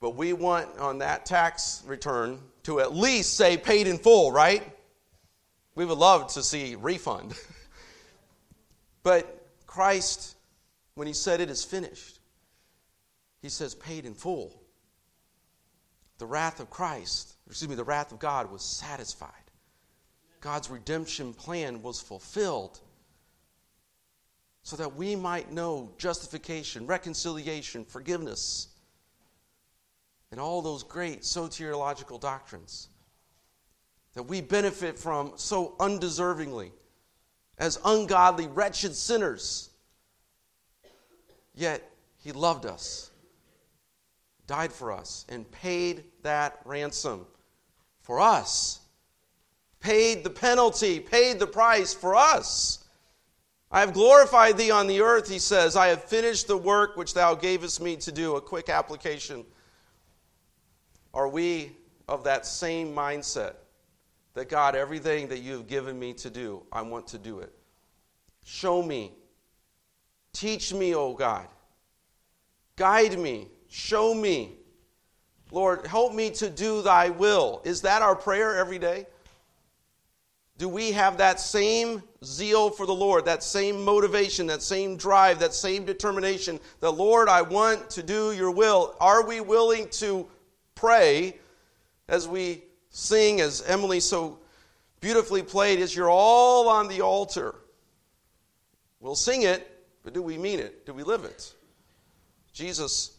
But 0.00 0.16
we 0.16 0.32
want 0.32 0.78
on 0.78 0.98
that 0.98 1.24
tax 1.24 1.82
return 1.86 2.40
to 2.64 2.80
at 2.80 2.94
least 2.94 3.36
say 3.36 3.56
paid 3.56 3.86
in 3.86 3.98
full, 3.98 4.32
right? 4.32 4.62
We 5.74 5.84
would 5.84 5.98
love 5.98 6.32
to 6.34 6.42
see 6.42 6.74
refund. 6.74 7.34
but 9.02 9.46
Christ, 9.66 10.36
when 10.94 11.06
he 11.06 11.12
said 11.12 11.40
it 11.40 11.48
is 11.48 11.64
finished, 11.64 12.18
he 13.40 13.48
says 13.48 13.74
paid 13.74 14.04
in 14.04 14.14
full. 14.14 14.52
The 16.18 16.26
wrath 16.26 16.60
of 16.60 16.70
Christ, 16.70 17.34
excuse 17.46 17.68
me, 17.68 17.74
the 17.74 17.84
wrath 17.84 18.12
of 18.12 18.18
God 18.18 18.50
was 18.50 18.62
satisfied. 18.62 19.30
God's 20.40 20.70
redemption 20.70 21.34
plan 21.34 21.82
was 21.82 22.00
fulfilled 22.00 22.80
so 24.62 24.76
that 24.76 24.96
we 24.96 25.14
might 25.14 25.52
know 25.52 25.92
justification, 25.98 26.86
reconciliation, 26.86 27.84
forgiveness, 27.84 28.68
and 30.30 30.40
all 30.40 30.62
those 30.62 30.82
great 30.82 31.22
soteriological 31.22 32.20
doctrines 32.20 32.88
that 34.14 34.24
we 34.24 34.40
benefit 34.40 34.98
from 34.98 35.32
so 35.36 35.76
undeservingly 35.78 36.72
as 37.58 37.78
ungodly, 37.84 38.46
wretched 38.48 38.94
sinners. 38.94 39.70
Yet 41.54 41.88
he 42.18 42.32
loved 42.32 42.66
us, 42.66 43.10
died 44.46 44.72
for 44.72 44.92
us, 44.92 45.26
and 45.28 45.50
paid 45.50 46.04
that 46.22 46.60
ransom 46.64 47.26
for 48.00 48.20
us, 48.20 48.80
paid 49.80 50.22
the 50.24 50.30
penalty, 50.30 51.00
paid 51.00 51.38
the 51.38 51.46
price 51.46 51.92
for 51.92 52.14
us. 52.14 52.84
I 53.70 53.80
have 53.80 53.92
glorified 53.92 54.56
thee 54.56 54.70
on 54.70 54.86
the 54.86 55.00
earth, 55.00 55.28
he 55.28 55.40
says. 55.40 55.76
I 55.76 55.88
have 55.88 56.04
finished 56.04 56.46
the 56.46 56.56
work 56.56 56.96
which 56.96 57.14
thou 57.14 57.34
gavest 57.34 57.80
me 57.80 57.96
to 57.96 58.12
do. 58.12 58.36
A 58.36 58.40
quick 58.40 58.68
application. 58.68 59.44
Are 61.12 61.28
we 61.28 61.72
of 62.08 62.22
that 62.24 62.46
same 62.46 62.94
mindset 62.94 63.54
that 64.34 64.48
God, 64.48 64.76
everything 64.76 65.28
that 65.28 65.40
you 65.40 65.52
have 65.54 65.66
given 65.66 65.98
me 65.98 66.12
to 66.14 66.30
do, 66.30 66.62
I 66.70 66.82
want 66.82 67.08
to 67.08 67.18
do 67.18 67.40
it? 67.40 67.52
Show 68.44 68.82
me. 68.82 69.12
Teach 70.32 70.72
me, 70.72 70.94
O 70.94 71.14
God. 71.14 71.48
Guide 72.76 73.18
me. 73.18 73.48
Show 73.68 74.14
me. 74.14 74.52
Lord, 75.50 75.86
help 75.86 76.14
me 76.14 76.30
to 76.30 76.50
do 76.50 76.82
thy 76.82 77.10
will. 77.10 77.62
Is 77.64 77.82
that 77.82 78.02
our 78.02 78.16
prayer 78.16 78.56
every 78.56 78.78
day? 78.78 79.06
Do 80.58 80.68
we 80.68 80.92
have 80.92 81.18
that 81.18 81.38
same 81.38 82.02
zeal 82.24 82.70
for 82.70 82.86
the 82.86 82.94
Lord, 82.94 83.26
that 83.26 83.42
same 83.42 83.84
motivation, 83.84 84.46
that 84.46 84.62
same 84.62 84.96
drive, 84.96 85.38
that 85.40 85.52
same 85.52 85.84
determination 85.84 86.58
that, 86.80 86.92
Lord, 86.92 87.28
I 87.28 87.42
want 87.42 87.90
to 87.90 88.02
do 88.02 88.32
your 88.32 88.50
will? 88.50 88.96
Are 88.98 89.26
we 89.26 89.40
willing 89.40 89.88
to 89.90 90.26
pray 90.74 91.38
as 92.08 92.26
we 92.26 92.62
sing, 92.90 93.42
as 93.42 93.62
Emily 93.66 94.00
so 94.00 94.38
beautifully 95.00 95.42
played, 95.42 95.78
is 95.78 95.94
your 95.94 96.08
all 96.08 96.68
on 96.68 96.88
the 96.88 97.02
altar? 97.02 97.54
We'll 98.98 99.14
sing 99.14 99.42
it, 99.42 99.84
but 100.02 100.14
do 100.14 100.22
we 100.22 100.38
mean 100.38 100.58
it? 100.58 100.86
Do 100.86 100.94
we 100.94 101.02
live 101.02 101.24
it? 101.24 101.52
Jesus 102.54 103.15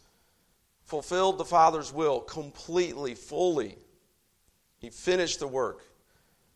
fulfilled 0.88 1.36
the 1.36 1.44
Father's 1.44 1.92
will 1.92 2.18
completely, 2.20 3.14
fully. 3.14 3.76
He 4.78 4.88
finished 4.88 5.38
the 5.38 5.46
work 5.46 5.84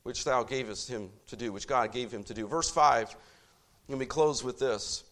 which 0.04 0.24
thou 0.24 0.42
gavest 0.42 0.88
him 0.88 1.10
to 1.26 1.36
do, 1.36 1.52
which 1.52 1.68
God 1.68 1.92
gave 1.92 2.10
him 2.10 2.24
to 2.24 2.34
do. 2.34 2.46
Verse 2.46 2.70
5, 2.70 3.14
and 3.88 3.98
we 3.98 4.06
close 4.06 4.42
with 4.42 4.58
this. 4.58 5.04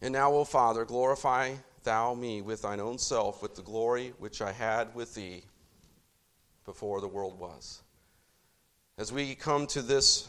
And 0.00 0.12
now, 0.12 0.32
O 0.32 0.44
Father, 0.44 0.84
glorify 0.84 1.54
thou 1.82 2.14
me 2.14 2.40
with 2.40 2.62
thine 2.62 2.78
own 2.78 2.98
self, 2.98 3.42
with 3.42 3.56
the 3.56 3.62
glory 3.62 4.14
which 4.18 4.40
I 4.40 4.52
had 4.52 4.94
with 4.94 5.16
thee 5.16 5.42
before 6.64 7.00
the 7.00 7.08
world 7.08 7.36
was. 7.36 7.82
As 8.96 9.12
we 9.12 9.34
come 9.34 9.66
to 9.68 9.82
this 9.82 10.28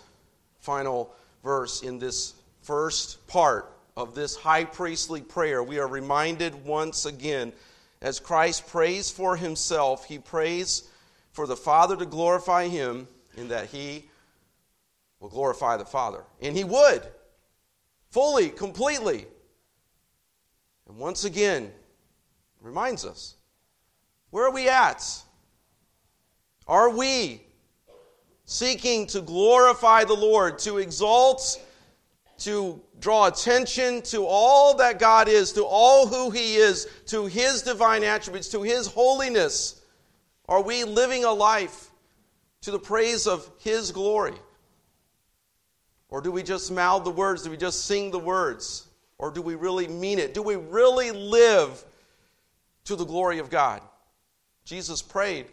final 0.60 1.14
verse 1.44 1.84
in 1.84 2.00
this 2.00 2.34
first 2.64 3.28
part 3.28 3.78
of 3.96 4.16
this 4.16 4.36
high 4.36 4.64
priestly 4.64 5.22
prayer, 5.22 5.62
we 5.64 5.80
are 5.80 5.88
reminded 5.88 6.66
once 6.66 7.06
again 7.06 7.54
as 8.02 8.20
Christ 8.20 8.68
prays 8.68 9.12
for 9.12 9.36
himself, 9.36 10.06
he 10.06 10.18
prays 10.18 10.84
for 11.34 11.46
the 11.46 11.56
Father 11.56 11.96
to 11.98 12.06
glorify 12.06 12.68
him 12.68 13.08
in 13.38 13.50
that 13.50 13.68
he 13.68 14.10
will 15.20 15.30
glorify 15.30 15.78
the 15.78 15.86
Father. 15.86 16.24
And 16.42 16.58
he 16.58 16.64
would, 16.64 17.04
fully, 18.10 18.50
completely. 18.50 19.28
And 20.88 20.98
once 20.98 21.26
again, 21.26 21.72
reminds 22.60 23.06
us 23.06 23.36
where 24.32 24.46
are 24.46 24.52
we 24.52 24.68
at? 24.68 25.06
Are 26.68 26.90
we 26.90 27.42
seeking 28.46 29.06
to 29.08 29.22
glorify 29.22 30.06
the 30.06 30.14
Lord, 30.14 30.58
to 30.60 30.80
exalt, 30.80 31.62
to 32.42 32.82
draw 33.00 33.28
attention 33.28 34.02
to 34.04 34.26
all 34.26 34.76
that 34.78 35.00
God 35.00 35.28
is, 35.28 35.54
to 35.54 35.64
all 35.64 36.08
who 36.08 36.30
He 36.32 36.56
is, 36.56 36.88
to 37.08 37.26
His 37.26 37.62
divine 37.62 38.04
attributes, 38.04 38.50
to 38.50 38.62
His 38.62 38.88
holiness? 38.88 39.82
Are 40.48 40.62
we 40.62 40.84
living 40.84 41.24
a 41.24 41.32
life 41.32 41.90
to 42.62 42.72
the 42.72 42.80
praise 42.80 43.28
of 43.28 43.50
His 43.60 43.92
glory? 43.92 44.36
Or 46.10 46.22
do 46.22 46.32
we 46.32 46.44
just 46.44 46.72
mouth 46.72 47.04
the 47.04 47.12
words? 47.12 47.44
Do 47.44 47.52
we 47.52 47.58
just 47.58 47.86
sing 47.86 48.12
the 48.12 48.20
words? 48.20 48.88
Or 49.18 49.32
do 49.32 49.42
we 49.42 49.56
really 49.56 49.88
mean 49.88 50.20
it? 50.20 50.34
Do 50.34 50.42
we 50.42 50.56
really 50.56 51.12
live 51.12 51.84
to 52.86 52.96
the 52.96 53.06
glory 53.06 53.40
of 53.40 53.50
God? 53.50 53.82
Jesus 54.66 55.02
prayed 55.02 55.46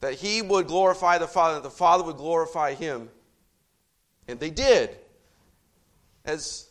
that 0.00 0.14
He 0.14 0.42
would 0.42 0.66
glorify 0.66 1.18
the 1.18 1.28
Father, 1.28 1.54
that 1.54 1.62
the 1.62 1.70
Father 1.70 2.04
would 2.04 2.16
glorify 2.16 2.74
Him. 2.74 3.08
And 4.28 4.38
they 4.38 4.50
did. 4.50 4.96
As 6.24 6.68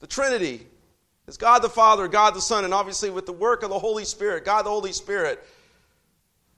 the 0.00 0.06
Trinity, 0.06 0.66
as 1.26 1.36
God 1.36 1.60
the 1.60 1.68
Father, 1.68 2.08
God 2.08 2.34
the 2.34 2.40
Son, 2.40 2.64
and 2.64 2.74
obviously 2.74 3.10
with 3.10 3.26
the 3.26 3.32
work 3.32 3.62
of 3.62 3.70
the 3.70 3.78
Holy 3.78 4.04
Spirit, 4.04 4.44
God 4.44 4.64
the 4.64 4.70
Holy 4.70 4.92
Spirit 4.92 5.44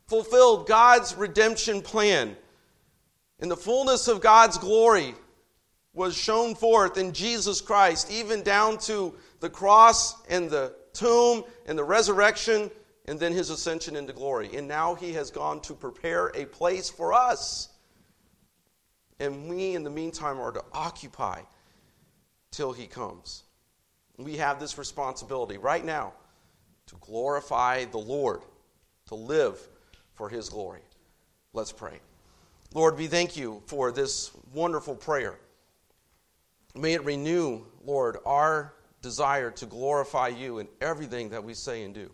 fulfilled 0.09 0.67
God's 0.67 1.15
redemption 1.15 1.83
plan. 1.83 2.37
And 3.41 3.51
the 3.51 3.57
fullness 3.57 4.09
of 4.09 4.21
God's 4.21 4.59
glory 4.59 5.15
was 5.95 6.17
shown 6.17 6.55
forth 6.55 6.97
in 6.97 7.13
Jesus 7.13 7.61
Christ, 7.61 8.11
even 8.11 8.43
down 8.43 8.79
to 8.79 9.15
the 9.41 9.51
cross 9.51 10.15
and 10.29 10.51
the 10.51 10.75
tomb 10.93 11.45
and 11.67 11.79
the 11.79 11.85
resurrection 11.85 12.71
and 13.07 13.19
then 13.19 13.33
his 13.33 13.51
ascension 13.51 13.97
into 13.97 14.13
glory. 14.13 14.55
And 14.55 14.69
now 14.69 14.95
he 14.95 15.13
has 15.15 15.31
gone 15.31 15.61
to 15.63 15.75
prepare 15.75 16.29
a 16.35 16.45
place 16.45 16.91
for 16.91 17.13
us. 17.13 17.69
And 19.19 19.49
we, 19.49 19.75
in 19.75 19.83
the 19.83 19.91
meantime, 19.91 20.39
are 20.39 20.53
to 20.53 20.63
occupy 20.73 21.41
till 22.59 22.73
he 22.73 22.89
comes. 22.89 23.45
We 24.17 24.37
have 24.39 24.59
this 24.59 24.79
responsibility 24.79 25.59
right 25.59 25.85
now 25.85 26.13
to 26.87 26.97
glorify 27.01 27.85
the 27.85 27.99
Lord, 27.99 28.41
to 29.07 29.15
live 29.15 29.61
for 30.15 30.29
his 30.29 30.49
glory. 30.49 30.81
Let's 31.53 31.71
pray. 31.71 32.01
Lord, 32.75 32.99
we 32.99 33.07
thank 33.07 33.37
you 33.37 33.63
for 33.67 33.93
this 33.93 34.33
wonderful 34.53 34.97
prayer. 34.97 35.39
May 36.75 36.95
it 36.95 37.05
renew, 37.05 37.65
Lord, 37.85 38.17
our 38.27 38.75
desire 39.03 39.53
to 39.53 39.65
glorify 39.65 40.27
you 40.27 40.59
in 40.59 40.67
everything 40.81 41.29
that 41.29 41.45
we 41.45 41.55
say 41.55 41.85
and 41.85 41.95
do. 41.95 42.11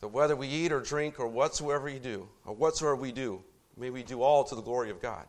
That 0.00 0.08
whether 0.08 0.34
we 0.34 0.48
eat 0.48 0.72
or 0.72 0.80
drink 0.80 1.20
or 1.20 1.28
whatsoever 1.28 1.88
you 1.88 2.00
do, 2.00 2.28
or 2.44 2.56
whatsoever 2.56 2.96
we 2.96 3.12
do, 3.12 3.40
may 3.76 3.90
we 3.90 4.02
do 4.02 4.20
all 4.20 4.42
to 4.42 4.56
the 4.56 4.62
glory 4.62 4.90
of 4.90 5.00
God. 5.00 5.26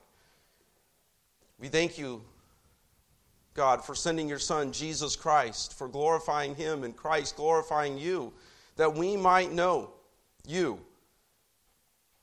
We 1.59 1.67
thank 1.67 1.99
you, 1.99 2.23
God, 3.59 3.83
for 3.83 3.93
sending 3.93 4.29
your 4.29 4.39
Son, 4.39 4.71
Jesus 4.71 5.17
Christ, 5.17 5.77
for 5.77 5.89
glorifying 5.89 6.55
him 6.55 6.85
and 6.85 6.95
Christ 6.95 7.35
glorifying 7.35 7.97
you, 7.97 8.31
that 8.77 8.95
we 8.95 9.17
might 9.17 9.51
know 9.51 9.91
you 10.47 10.79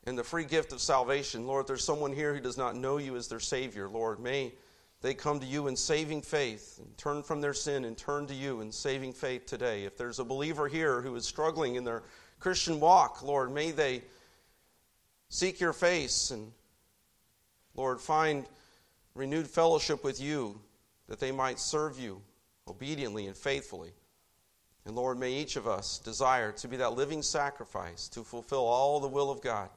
and 0.07 0.17
the 0.17 0.25
free 0.25 0.47
gift 0.47 0.73
of 0.73 0.81
salvation. 0.81 1.47
Lord, 1.47 1.67
there's 1.67 1.85
someone 1.85 2.15
here 2.15 2.33
who 2.33 2.41
does 2.41 2.57
not 2.57 2.75
know 2.75 2.97
you 2.97 3.17
as 3.17 3.29
their 3.29 3.39
Savior. 3.39 3.87
Lord, 3.87 4.19
may 4.19 4.55
they 5.03 5.13
come 5.13 5.39
to 5.41 5.45
you 5.45 5.67
in 5.67 5.77
saving 5.77 6.23
faith 6.23 6.79
and 6.83 6.97
turn 6.97 7.23
from 7.23 7.43
their 7.43 7.53
sin 7.53 7.85
and 7.85 7.99
turn 7.99 8.27
to 8.29 8.35
you 8.35 8.63
in 8.63 8.73
saving 8.73 9.13
faith 9.13 9.45
today. 9.45 9.85
If 9.85 9.99
there's 9.99 10.21
a 10.21 10.25
believer 10.25 10.69
here 10.69 11.03
who 11.03 11.15
is 11.17 11.27
struggling 11.27 11.75
in 11.75 11.85
their 11.85 12.03
Christian 12.41 12.81
walk, 12.81 13.23
Lord, 13.23 13.53
may 13.53 13.73
they 13.73 14.05
seek 15.29 15.61
your 15.61 15.75
face 15.75 16.31
and, 16.31 16.51
Lord, 17.75 18.01
find 18.01 18.47
renewed 19.15 19.49
fellowship 19.49 20.03
with 20.03 20.19
you 20.19 20.63
that 21.09 21.21
they 21.21 21.33
might 21.33 21.59
serve 21.59 21.99
you 21.99 22.23
obediently 22.69 23.27
and 23.27 23.37
faithfully. 23.37 23.93
And 24.85 24.95
Lord, 24.95 25.19
may 25.19 25.33
each 25.33 25.57
of 25.57 25.67
us 25.67 25.99
desire 25.99 26.53
to 26.53 26.69
be 26.69 26.77
that 26.77 26.95
living 26.95 27.23
sacrifice 27.23 28.09
to 28.09 28.23
fulfill 28.23 28.65
all 28.65 29.01
the 29.01 29.09
will 29.09 29.31
of 29.31 29.43
God. 29.43 29.69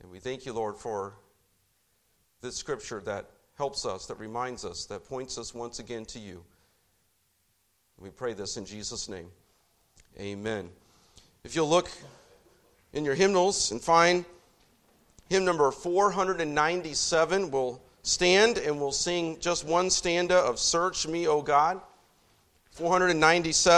And 0.00 0.10
we 0.10 0.18
thank 0.18 0.44
you, 0.44 0.52
Lord, 0.52 0.76
for 0.76 1.14
this 2.40 2.56
scripture 2.56 3.00
that 3.06 3.30
helps 3.56 3.86
us, 3.86 4.06
that 4.06 4.18
reminds 4.18 4.64
us, 4.64 4.86
that 4.86 5.08
points 5.08 5.38
us 5.38 5.54
once 5.54 5.78
again 5.78 6.04
to 6.06 6.18
you. 6.18 6.44
We 7.98 8.10
pray 8.10 8.34
this 8.34 8.56
in 8.56 8.66
Jesus' 8.66 9.08
name. 9.08 9.28
Amen. 10.20 10.68
If 11.44 11.54
you'll 11.54 11.68
look 11.68 11.90
in 12.92 13.04
your 13.04 13.14
hymnals 13.14 13.70
and 13.70 13.80
find 13.80 14.24
hymn 15.30 15.44
number 15.44 15.70
497, 15.70 17.50
we'll 17.50 17.80
stand 18.06 18.56
and 18.56 18.80
we'll 18.80 18.92
sing 18.92 19.36
just 19.40 19.64
one 19.66 19.90
stanza 19.90 20.36
of 20.36 20.58
Search 20.60 21.06
Me, 21.08 21.26
O 21.26 21.42
God. 21.42 21.80
497. 22.70 23.72